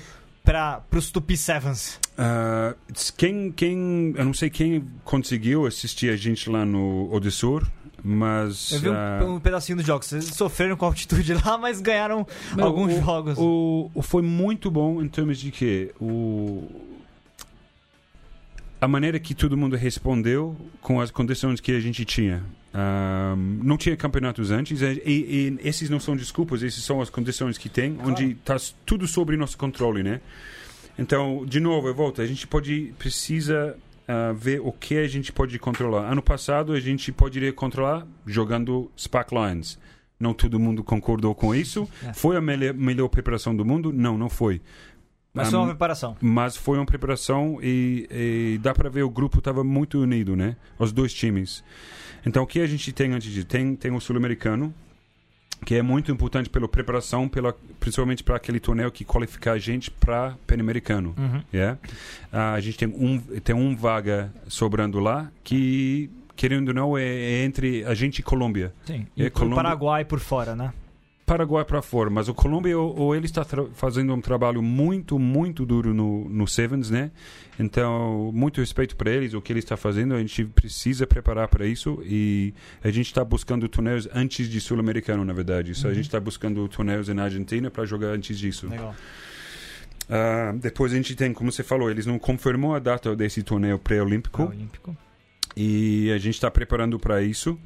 [0.52, 2.00] para os Tupi Sevens?
[2.18, 2.74] Ah,
[3.18, 7.68] quem, quem, eu não sei quem conseguiu assistir a gente lá no Odessur,
[8.04, 10.08] mas Eu vi um, ah, um pedacinho dos jogos.
[10.08, 12.26] Vocês sofreram com a altitude lá, mas ganharam
[12.60, 13.38] alguns o- jogos.
[13.38, 16.64] O, o- foi muito bom em termos de que o
[18.80, 22.44] a maneira que todo mundo respondeu com as condições que a gente tinha.
[22.74, 27.10] Ahm, não tinha campeonatos antes e, e- e esses não são desculpas, esses são as
[27.10, 30.22] condições que tem, onde está tudo sobre nosso controle, né?
[31.00, 32.22] Então, de novo, eu volto.
[32.22, 33.76] A gente pode precisa
[34.08, 36.12] ah, ver o que a gente pode controlar.
[36.12, 39.80] Ano passado a gente poderia controlar jogando Spark Lions.
[40.20, 41.88] Não todo mundo concordou com isso.
[42.04, 42.14] É.
[42.14, 43.94] Foi a melhor, melhor preparação do mundo?
[43.94, 44.60] Não, não foi.
[45.32, 46.18] Mas Ah, foi uma preparação.
[46.20, 48.08] Mas foi uma preparação e,
[48.56, 50.56] e dá para ver o grupo estava muito unido, né?
[50.80, 51.64] Os dois times.
[52.26, 53.46] Então o que a gente tem antes disso?
[53.48, 54.74] Tem, tem o sul-americano,
[55.66, 59.90] que é muito importante pela preparação, pela, principalmente para aquele torneio que qualifica a gente
[59.90, 61.16] para pan-americano.
[61.18, 61.42] Uhum.
[61.54, 61.80] Yeah?
[62.32, 67.04] Ah, a gente tem um, tem um vaga sobrando lá que, querendo ou não, é,
[67.04, 68.72] é entre a gente e Colômbia.
[68.86, 69.08] Sim.
[69.18, 70.72] É, E o Colômbia- Paraguai por fora, né?
[71.28, 75.66] Paraguai para fora, mas o Colômbia ou, ou ele está fazendo um trabalho muito, muito
[75.66, 77.12] duro no, no Sevens, né?
[77.60, 81.68] Então, muito respeito para eles, o que ele está fazendo, a gente precisa preparar para
[81.68, 85.74] isso e a gente está buscando torneios antes de Sul-Americano, na verdade.
[85.74, 88.70] Isso a gente está buscando torneios na Argentina para jogar antes disso.
[88.70, 88.96] Legal.
[90.10, 93.78] Ah, depois a gente tem, como você falou, eles não confirmou a data desse torneio
[93.78, 94.96] pré-olímpico Olímpico.
[95.58, 97.60] e a gente está preparando para isso.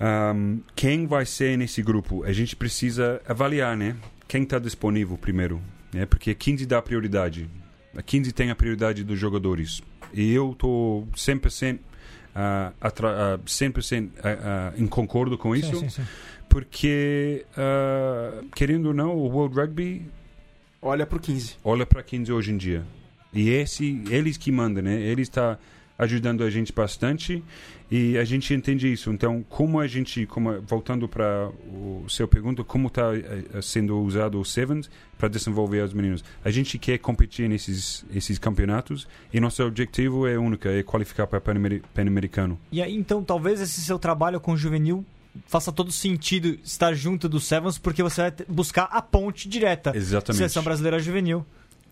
[0.00, 2.24] Ahm, quem vai ser nesse grupo?
[2.24, 3.96] A gente precisa avaliar, né?
[4.26, 5.60] Quem está disponível primeiro,
[5.92, 6.04] né?
[6.06, 7.48] Porque a 15 dá prioridade.
[7.96, 9.80] A 15 tem a prioridade dos jogadores.
[10.12, 11.78] E eu estou 100%,
[12.34, 16.08] ah, atra- ah, 100% ah, ah, em concordo com isso, Sim, sim, sim.
[16.48, 20.06] porque, ah, querendo ou não, o World Rugby
[20.82, 21.56] Olha pro 15.
[21.64, 22.82] olha para 15 hoje em dia.
[23.32, 25.00] E esse, eles que mandam, né?
[25.00, 25.58] Ele está
[25.96, 27.42] ajudando a gente bastante
[27.90, 29.10] e a gente entende isso.
[29.12, 33.04] Então, como a gente, como, voltando para o seu pergunta, como está
[33.62, 36.24] sendo usado o Sevens para desenvolver os meninos?
[36.44, 41.40] A gente quer competir nesses esses campeonatos e nosso objetivo é único, é qualificar para
[41.40, 42.58] Pan-Ameri- Pan-Americano.
[42.72, 45.04] E aí, então, talvez esse seu trabalho com o juvenil
[45.46, 49.92] faça todo sentido estar junto do Sevens, porque você vai buscar a ponte direta.
[49.94, 50.38] Exatamente.
[50.38, 51.44] Seleção brasileira juvenil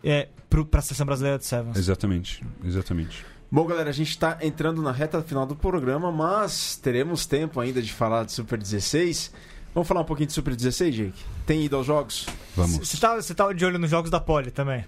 [0.03, 1.77] é, pro, pra seleção brasileira de Sevens.
[1.77, 3.25] Exatamente, exatamente.
[3.55, 7.83] Bom, galera, a gente está entrando na reta final do programa, mas teremos tempo ainda
[7.83, 9.31] de falar de Super 16.
[9.75, 11.23] Vamos falar um pouquinho de Super 16, Jake?
[11.45, 12.25] Tem ido aos jogos?
[12.57, 12.79] Vamos.
[12.79, 14.87] Você tá, tá de olho nos jogos da Poli também?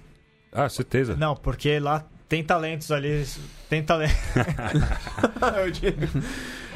[0.50, 1.14] Ah, certeza.
[1.14, 3.26] Não, porque lá tem talentos ali.
[3.68, 4.14] Tem talento.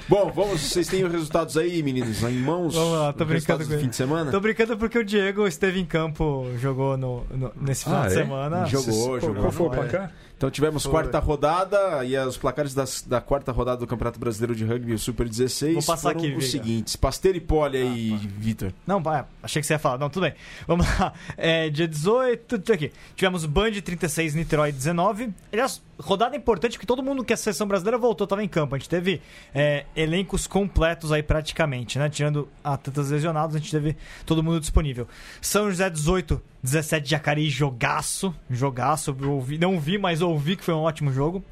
[0.07, 2.75] Bom, vamos, vocês têm os resultados aí, meninos, em mãos?
[2.75, 3.83] Vamos lá, tô brincando com ele.
[3.83, 4.31] fim de semana?
[4.31, 8.13] Tô brincando porque o Diego esteve em campo, jogou no, no- nesse final Ah, de
[8.15, 8.17] é?
[8.17, 8.65] semana.
[8.67, 9.37] Jogou, jogou.
[9.37, 10.11] qual foi o é.
[10.39, 10.93] Então tivemos Foi.
[10.93, 14.99] quarta rodada e os placares das- da quarta rodada do Campeonato Brasileiro de Rugby, o
[14.99, 16.47] Super 16, Vou passar foram aqui, os Viga.
[16.65, 16.95] seguintes.
[16.95, 18.29] Pasteiro e Pole aí, Ah, tá.
[18.39, 18.73] Vitor.
[18.87, 19.99] Não, vai, achei que você ia falar.
[19.99, 20.35] Não, tudo bem.
[20.65, 21.13] Vamos lá.
[21.37, 22.93] É, dia 18, tudo aqui.
[23.17, 25.31] Tivemos Band 36, Niterói 19.
[25.53, 28.77] Aliás, rodada importante porque todo mundo que a seleção brasileira voltou estava em campo.
[28.77, 29.21] A gente teve
[29.53, 32.09] é, elencos completos aí praticamente, né?
[32.09, 35.09] Tirando atletas lesionados, a gente teve todo mundo disponível.
[35.41, 38.35] São José 18, 17 Jacareí, jogaço.
[38.51, 39.17] Jogaço.
[39.25, 41.45] Ouvi, não vi, mas ouvi que foi um ótimo jogo.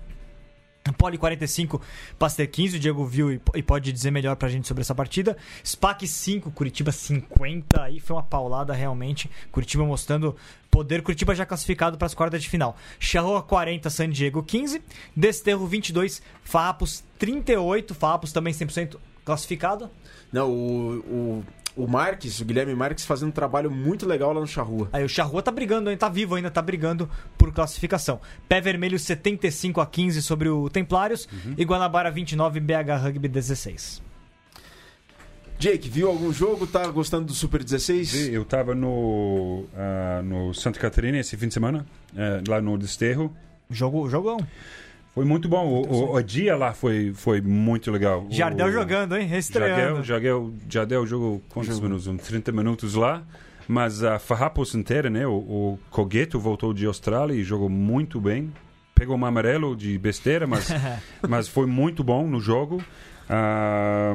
[0.92, 1.80] Poli 45,
[2.18, 5.36] Pasteur 15, o Diego viu e, pode dizer melhor pra gente sobre essa partida.
[5.62, 9.30] SPAC 5, Curitiba 50, aí foi uma paulada realmente.
[9.50, 10.36] Curitiba mostrando
[10.70, 12.76] poder, Curitiba já classificado para as quartas de final.
[12.98, 14.82] Charroa 40, San Diego 15,
[15.14, 19.90] Desterro 22, Farrapos 38, Farrapos também 100% classificado.
[20.32, 21.44] Não, o, o,
[21.76, 24.88] o Marques, o Guilherme Marques, fazendo um trabalho muito legal lá no Charrua.
[24.92, 28.20] Aí o Charrua tá brigando, ainda tá vivo ainda, tá brigando por classificação.
[28.48, 34.02] Pé Vermelho 75 a 15 sobre o Templários e Guanabara 29, BH Rugby 16.
[35.58, 36.66] Jake, viu algum jogo?
[36.66, 38.28] Tá gostando do Super 16?
[38.28, 43.34] Eu estava no, ah, no Santa Catarina esse fim de semana, eh, lá no Desterro.
[43.70, 44.36] Jogo, jogão.
[45.16, 45.66] Foi muito bom.
[45.66, 48.26] O, o, o dia lá foi, foi muito legal.
[48.28, 49.34] Jardel o, jogando, hein?
[49.34, 50.04] Estreando.
[50.04, 52.06] Jardel, Jardel, Jardel jogou quantos minutos?
[52.06, 53.22] Uns 30 minutos lá.
[53.66, 55.26] Mas a Farrapos inteira, né?
[55.26, 58.52] O, o Cogueto voltou de Austrália e jogou muito bem.
[58.94, 60.68] Pegou um amarelo de besteira, mas,
[61.26, 62.84] mas foi muito bom no jogo.
[63.26, 64.14] Ah,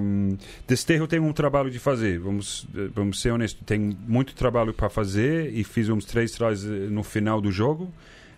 [0.68, 3.64] Desterro tem um trabalho de fazer, vamos, vamos ser honestos.
[3.66, 7.92] Tem muito trabalho para fazer e fiz uns três trás eh, no final do jogo.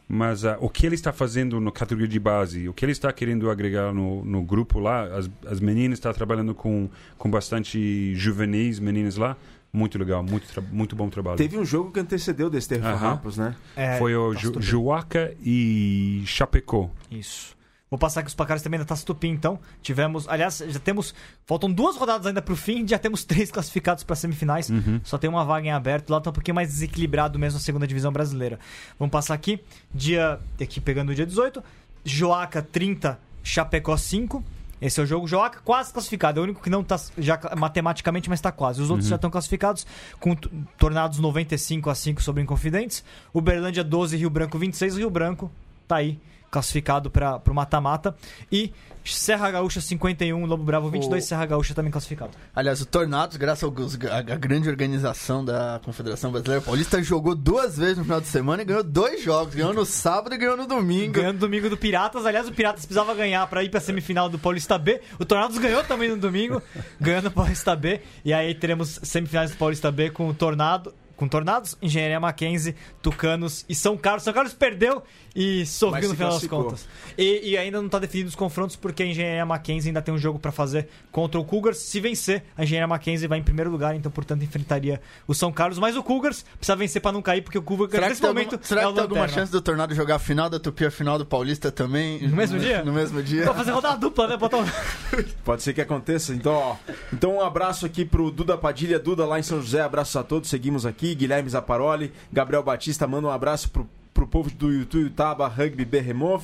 [0.08, 3.12] Mas ah, o que ele está fazendo na categoria de base, o que ele está
[3.12, 8.80] querendo agregar no, no grupo lá, as, as meninas estão trabalhando com, com bastante juvenis,
[8.80, 9.36] meninas lá.
[9.76, 11.36] Muito legal, muito, tra- muito bom trabalho.
[11.38, 13.00] Teve um jogo que antecedeu o Desterro Aham.
[13.00, 13.56] Farrapos, né?
[13.76, 14.54] É, Foi o tá Ju.
[14.62, 16.92] Juaca e Chapecó.
[17.10, 17.53] Isso.
[17.94, 19.60] Vou passar aqui os placares também da Taça Tupi, então.
[19.80, 21.14] Tivemos, aliás, já temos.
[21.46, 24.68] Faltam duas rodadas ainda pro fim, já temos três classificados para semifinais.
[25.04, 26.10] Só tem uma vaga em aberto.
[26.10, 28.60] Lá tá um pouquinho mais desequilibrado mesmo a segunda divisão brasileira.
[28.98, 29.62] Vamos passar aqui.
[29.94, 30.40] Dia.
[30.60, 31.64] Aqui pegando o dia 18.
[32.04, 34.44] Joaca 30, Chapecó 5.
[34.82, 35.28] Esse é o jogo.
[35.28, 36.40] Joaca quase classificado.
[36.40, 38.82] É o único que não tá já matematicamente, mas tá quase.
[38.82, 39.86] Os outros já estão classificados
[40.20, 40.34] com
[40.80, 43.04] tornados 95 a 5 sobre Inconfidentes.
[43.32, 44.98] Uberlândia 12, Rio Branco 26.
[44.98, 45.52] Rio Branco
[45.88, 46.20] tá aí
[46.54, 48.16] classificado para o mata-mata.
[48.52, 48.72] E
[49.04, 52.32] Serra Gaúcha 51, Lobo Bravo 22, O- Serra Gaúcha também classificado.
[52.56, 53.70] Aliás, o Tornados, graças
[54.10, 58.66] à grande organização da Confederação Brasileira Paulista, jogou duas vezes no final de semana e
[58.66, 59.56] ganhou dois jogos.
[59.56, 61.12] Ganhou no sábado e ganhou no domingo.
[61.14, 62.26] Ganhando domingo do Piratas.
[62.26, 65.02] Aliás, o Piratas precisava ganhar para ir para semifinal do Paulista B.
[65.20, 66.62] O Tornados ganhou também no domingo,
[67.02, 68.00] ganhando o Paulista B.
[68.24, 70.94] E aí teremos semifinais do Paulista B com o Tornado.
[71.16, 74.24] Com Tornados, Engenharia Mackenzie, Tucanos e São Carlos.
[74.24, 75.04] São Carlos perdeu
[75.36, 76.88] e sorriu no final das contas.
[77.18, 80.18] E, e ainda não tá definido os confrontos porque a Engenharia Mackenzie ainda tem um
[80.18, 81.78] jogo para fazer contra o Cougars.
[81.78, 85.80] Se vencer, a Engenharia Mackenzie vai em primeiro lugar, então, portanto, enfrentaria o São Carlos.
[85.80, 88.64] Mas o Cougars precisa vencer para não cair, porque o Cougars, Será nesse momento, alguma,
[88.64, 90.92] será é que o tem alguma chance do Tornado jogar a final da Tupi a
[90.92, 92.22] final do Paulista também?
[92.28, 92.84] No mesmo dia?
[92.84, 93.44] No mesmo dia.
[93.44, 94.38] Pra fazer rodada dupla, né?
[94.38, 94.64] Botar.
[95.44, 96.34] Pode ser que aconteça.
[96.34, 96.76] Então, ó,
[97.12, 100.50] então um abraço aqui pro Duda Padilha, Duda lá em São José, abraços a todos,
[100.50, 105.86] seguimos aqui, Guilherme Zaparoli, Gabriel Batista, manda um abraço pro pro povo do Tuiutaba Rugby
[105.86, 106.44] Behemoth.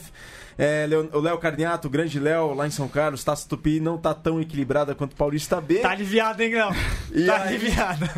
[0.58, 4.14] É, o Léo Carniato, o grande Léo, lá em São Carlos, Taça Tupi não tá
[4.14, 5.76] tão equilibrada quanto o Paulista B.
[5.76, 6.70] Tá aliviado, hein, Léo?
[6.70, 6.76] Tá
[7.14, 7.30] aí?
[7.48, 8.10] aliviado.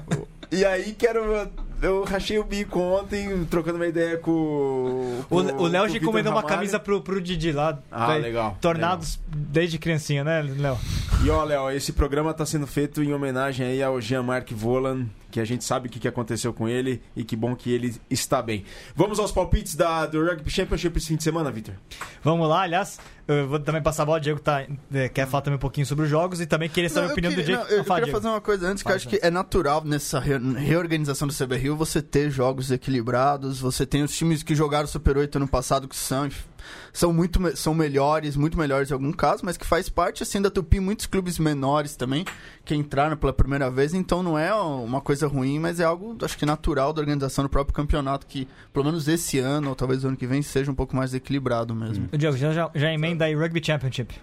[0.51, 1.49] E aí quero.
[1.81, 4.31] Eu rachei o bico ontem, trocando uma ideia com.
[4.31, 7.79] O com- o Léo com já encomendou uma camisa pro, pro Didi lá.
[7.91, 8.57] Ah, legal.
[8.59, 10.77] Tornados desde criancinha, né, Léo?
[11.23, 15.39] E ó, Léo, esse programa tá sendo feito em homenagem aí ao Jean-Marc Volan, que
[15.39, 18.65] a gente sabe o que, aconteceu com ele e que bom que ele está bem.
[18.95, 21.75] Vamos aos palpites da, do Rugby Championship esse fim de semana, Vitor?
[22.21, 25.41] Vamos lá, aliás, eu vou também passar a bola, o Diego tá, é, quer falar
[25.41, 27.63] também um pouquinho sobre os jogos e também queria saber a eu opinião queria- do
[27.63, 27.71] Diego.
[27.71, 28.17] não, eu fala, queria Diego.
[28.19, 31.33] fazer uma coisa antes, que eu Fala, acho que é natural nessa re- reorganização do
[31.33, 35.47] CB Rio você ter jogos equilibrados, você tem os times que jogaram Super 8 ano
[35.47, 36.29] passado que são,
[36.93, 40.49] são muito são melhores, muito melhores em algum caso, mas que faz parte assim da
[40.49, 42.25] Tupi, muitos clubes menores também
[42.63, 46.37] que entraram pela primeira vez, então não é uma coisa ruim, mas é algo acho
[46.37, 50.07] que natural da organização do próprio campeonato que pelo menos esse ano ou talvez o
[50.09, 52.07] ano que vem seja um pouco mais equilibrado mesmo.
[52.13, 54.13] O Diego, já, já, já emenda aí Rugby Championship.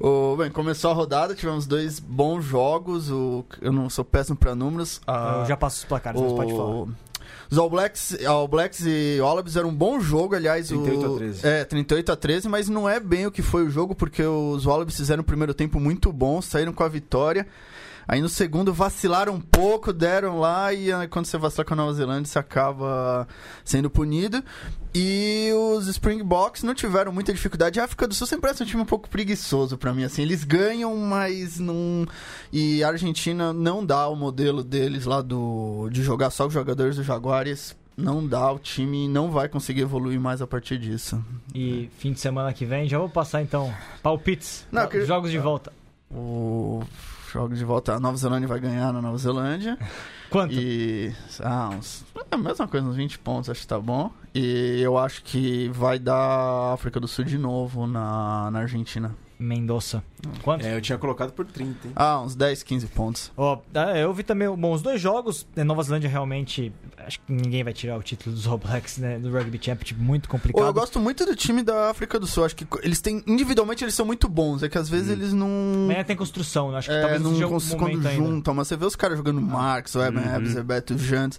[0.00, 3.10] O, bem, começou a rodada, tivemos dois bons jogos.
[3.10, 5.00] O, eu não sou péssimo para números.
[5.06, 6.64] a- eu já passo os placares, mas pode falar.
[6.70, 6.88] o-
[7.50, 10.68] Os All Blacks, All Blacks e Wallabies eram um bom jogo, aliás.
[10.68, 11.46] 38 o, a 13.
[11.46, 14.66] É, 38 a 13, mas não é bem o que foi o jogo, porque os
[14.66, 17.46] Wallabies fizeram um primeiro tempo muito bom, saíram com a vitória.
[18.08, 21.92] Aí no segundo vacilaram um pouco, deram lá e quando você vacila com a Nova
[21.92, 23.28] Zelândia, você acaba
[23.62, 24.42] sendo punido.
[24.94, 27.78] E os Springboks não tiveram muita dificuldade.
[27.78, 30.22] A África do Sul sempre é um time um pouco preguiçoso pra mim, assim.
[30.22, 32.06] Eles ganham, mas não...
[32.50, 36.96] E a Argentina não dá o modelo deles lá do de jogar só os jogadores
[36.96, 37.76] do Jaguares.
[37.94, 41.22] Não dá, o time não vai conseguir evoluir mais a partir disso.
[41.54, 45.38] E fim de semana que vem, já vou passar então palpites, Não, queria- jogos de
[45.38, 45.72] volta.
[46.10, 46.82] O
[47.30, 49.78] jogo de volta, a Nova Zelândia vai ganhar na Nova Zelândia.
[50.30, 50.52] Quanto?
[50.54, 51.12] E.
[51.40, 52.04] Ah, uns.
[52.30, 54.10] É a mesma coisa, uns 20 pontos, acho que tá bom.
[54.34, 59.14] E eu acho que vai dar África do Sul de novo na, na Argentina.
[59.38, 60.02] Mendoza.
[60.42, 60.64] Quanto?
[60.66, 61.92] É, eu tinha colocado por 30, hein?
[61.94, 63.30] Ah, uns 10, 15 pontos.
[63.36, 67.32] Ó, ah, eu vi também, bom, os dois jogos, né, Nova Zelândia realmente, acho que
[67.32, 70.66] ninguém vai tirar o título dos All Blacks, né, do Rugby Championship, muito complicado.
[70.66, 72.44] eu gosto muito do time da África do Sul.
[72.44, 73.22] Acho que eles têm.
[73.26, 74.62] Individualmente eles são muito bons.
[74.62, 75.46] É que às vezes eles não.
[75.84, 76.78] Amanhã tem construção, né?
[76.78, 78.24] acho que É, talvez não seja cons- momento quando ainda.
[78.28, 80.34] juntam, mas você vê os caras jogando Marx, Webber, Uhum.
[80.36, 81.38] Ebbs, Beto, Jantes.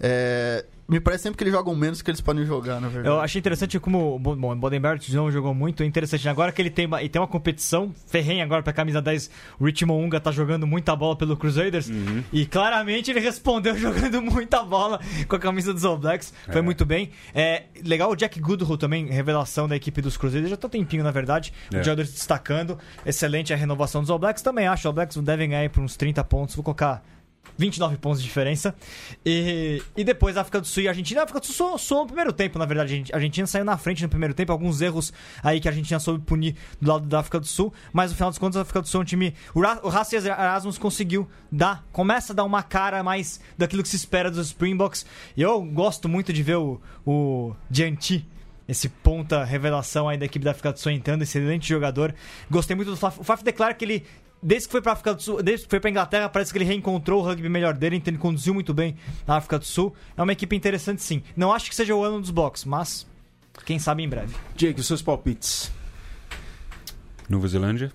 [0.00, 3.08] É, me parece sempre que eles jogam menos que eles podem jogar, na verdade.
[3.08, 5.82] Eu achei interessante como bom, o Bodenberg de novo jogou muito.
[5.82, 9.00] É interessante agora que ele tem uma, e tem uma competição ferrenha agora pra camisa
[9.00, 9.30] 10.
[9.58, 11.88] O Richmond Unga tá jogando muita bola pelo Crusaders.
[11.88, 12.22] Uhum.
[12.32, 16.34] E claramente ele respondeu jogando muita bola com a camisa dos All Blacks.
[16.46, 16.62] Foi É.
[16.62, 17.10] muito bem.
[17.34, 20.50] É, legal o Jack Goodrow também, revelação da equipe dos Crusaders.
[20.50, 21.52] Já tá um tempinho, na verdade.
[21.72, 21.82] O É.
[21.82, 22.78] jogador se destacando.
[23.06, 24.42] Excelente a renovação dos All Blacks.
[24.42, 24.80] Também acho.
[24.80, 26.54] Os All Blacks devem ganhar aí por uns 30 pontos.
[26.54, 27.02] Vou colocar
[27.58, 28.74] 29 pontos de diferença.
[29.24, 31.20] E, e depois a África do Sul e a Argentina.
[31.20, 32.94] A África do Sul soou, soou no primeiro tempo, na verdade.
[32.94, 34.50] A Argen- a Argentina saiu na frente no primeiro tempo.
[34.50, 35.12] Alguns erros
[35.42, 37.72] aí que a Argentina soube punir do lado da África do Sul.
[37.92, 39.34] Mas no final dos contos, a África do Sul é um time.
[39.54, 39.78] O, Ra
[40.12, 41.84] Erasmus conseguiu dar.
[41.92, 45.04] Começa a dar uma cara mais daquilo que se espera dos Springboks.
[45.36, 48.26] E eu gosto muito de ver o, o Dianti.
[48.66, 52.14] Esse ponta revelação aí da equipe da África do Sul entrando, excelente jogador.
[52.48, 53.20] Gostei muito do Faf.
[53.20, 54.06] O Faf declara que ele
[54.42, 56.64] Desde que foi pra África do Sul, desde que foi pra Inglaterra, parece que ele
[56.64, 59.94] reencontrou o rugby melhor dele, então ele conduziu muito bem na África do Sul.
[60.16, 61.22] É uma equipe interessante sim.
[61.36, 63.06] Não acho que seja o ano dos Blocks, mas
[63.66, 64.34] quem sabe em breve.
[64.56, 65.70] Jake, os seus palpites.
[67.28, 67.92] Nova Zelândia.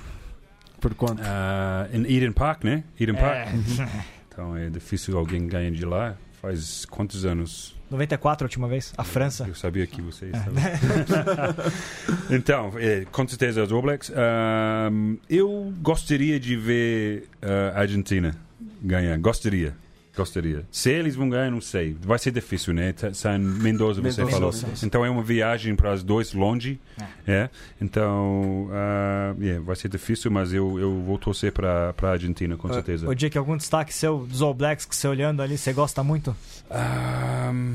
[0.80, 1.20] Por quanto?
[1.24, 2.84] Ah, em Eden Park, né?
[2.98, 3.36] Eden Park.
[3.36, 6.14] É, Então é difícil alguém ganhar de lá.
[6.40, 7.74] Faz quantos anos?
[7.90, 9.46] 94 a última vez, a França.
[9.46, 11.54] Eu sabia que vocês sabiam.
[12.36, 14.12] então, é, com certeza os All Blacks.
[15.30, 18.34] Eu gostaria de ver ah, a Argentina
[18.82, 19.16] ganhar.
[19.18, 19.74] Gostaria.
[20.16, 20.64] Gostaria.
[20.70, 21.94] Se eles vão ganhar, não sei.
[22.00, 22.94] Vai ser difícil, né?
[23.12, 24.52] San Mendoza, você Mendoza, falou.
[24.52, 24.86] Mendoza.
[24.86, 26.80] Então é uma viagem para os dois longe.
[27.26, 27.50] É.
[27.80, 32.72] Então, ah, yeah, vai ser difícil, mas eu, eu vou torcer para a Argentina, com
[32.72, 33.06] certeza.
[33.06, 36.34] Ô, Jake, algum destaque seu dos All Blacks que você olhando ali, você gosta muito?
[36.70, 37.74] Ahm,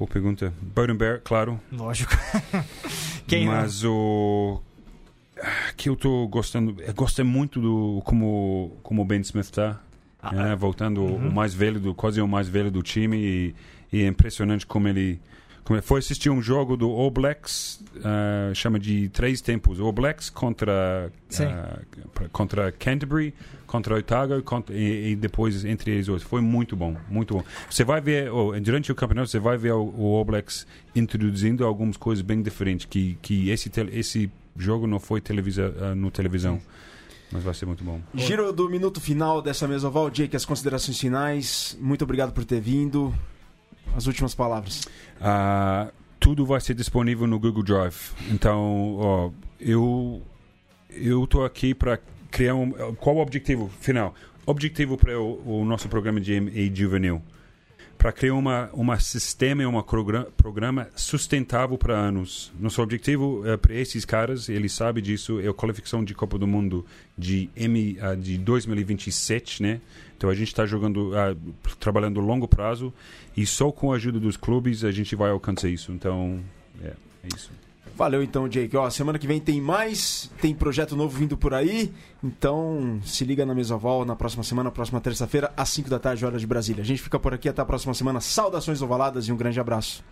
[0.00, 0.50] Boa pergunta.
[0.62, 1.60] Bowden Bear, claro.
[1.70, 2.16] Lógico.
[3.28, 3.52] Quem não?
[3.52, 4.60] mas o
[5.80, 9.80] que eu estou gostando, eu gosto muito do como como o Ben Smith está,
[10.22, 10.54] Ah, né?
[10.54, 11.28] voltando uhum.
[11.28, 13.54] o mais velho do quase o mais velho do time e,
[13.90, 15.18] e é impressionante como ele
[15.64, 20.30] como foi assistir um jogo do All Blacks ah, chama de três tempos All Blacks
[20.30, 21.78] contra ah,
[22.32, 23.34] contra Canterbury
[23.66, 27.84] contra Otago contra, e, e depois entre eles dois foi muito bom muito bom você
[27.84, 31.96] vai ver oh, durante o campeonato você vai ver o, o All Blacks introduzindo algumas
[31.96, 36.60] coisas bem diferentes que que esse esse jogo não foi televisa, ah, no televisão
[37.32, 38.00] Mas vai ser muito bom.
[38.14, 41.78] Giro do minuto final dessa mesa oval, Jake, as considerações finais.
[41.80, 43.14] Muito obrigado por ter vindo.
[43.94, 44.86] As últimas palavras.
[45.20, 48.12] Ah, tudo vai ser disponível no Google Drive.
[48.30, 50.22] Então, ó, eu
[50.90, 51.98] eu estou aqui para
[52.30, 52.70] criar um.
[52.96, 54.14] Qual o objetivo final?
[54.46, 57.22] Objetivo para o, o nosso programa de MA juvenil
[58.00, 59.82] para criar uma uma sistema e um
[60.34, 62.50] programa sustentável para anos.
[62.58, 66.46] Nosso objetivo é para esses caras, eles sabem disso, é a qualificação de Copa do
[66.46, 66.86] Mundo
[67.16, 69.82] de M uh, de 2027, né?
[70.16, 71.36] Então a gente está jogando, uh,
[71.78, 72.90] trabalhando longo prazo
[73.36, 75.92] e só com a ajuda dos clubes a gente vai alcançar isso.
[75.92, 76.40] Então,
[76.82, 77.50] é, é isso.
[78.00, 78.74] Valeu então, Jake.
[78.78, 81.92] Ó, semana que vem tem mais, tem projeto novo vindo por aí.
[82.24, 86.38] Então, se liga na Mesoval na próxima semana, próxima terça-feira, às 5 da tarde, hora
[86.38, 86.80] de Brasília.
[86.80, 88.18] A gente fica por aqui até a próxima semana.
[88.18, 90.02] Saudações ovaladas e um grande abraço.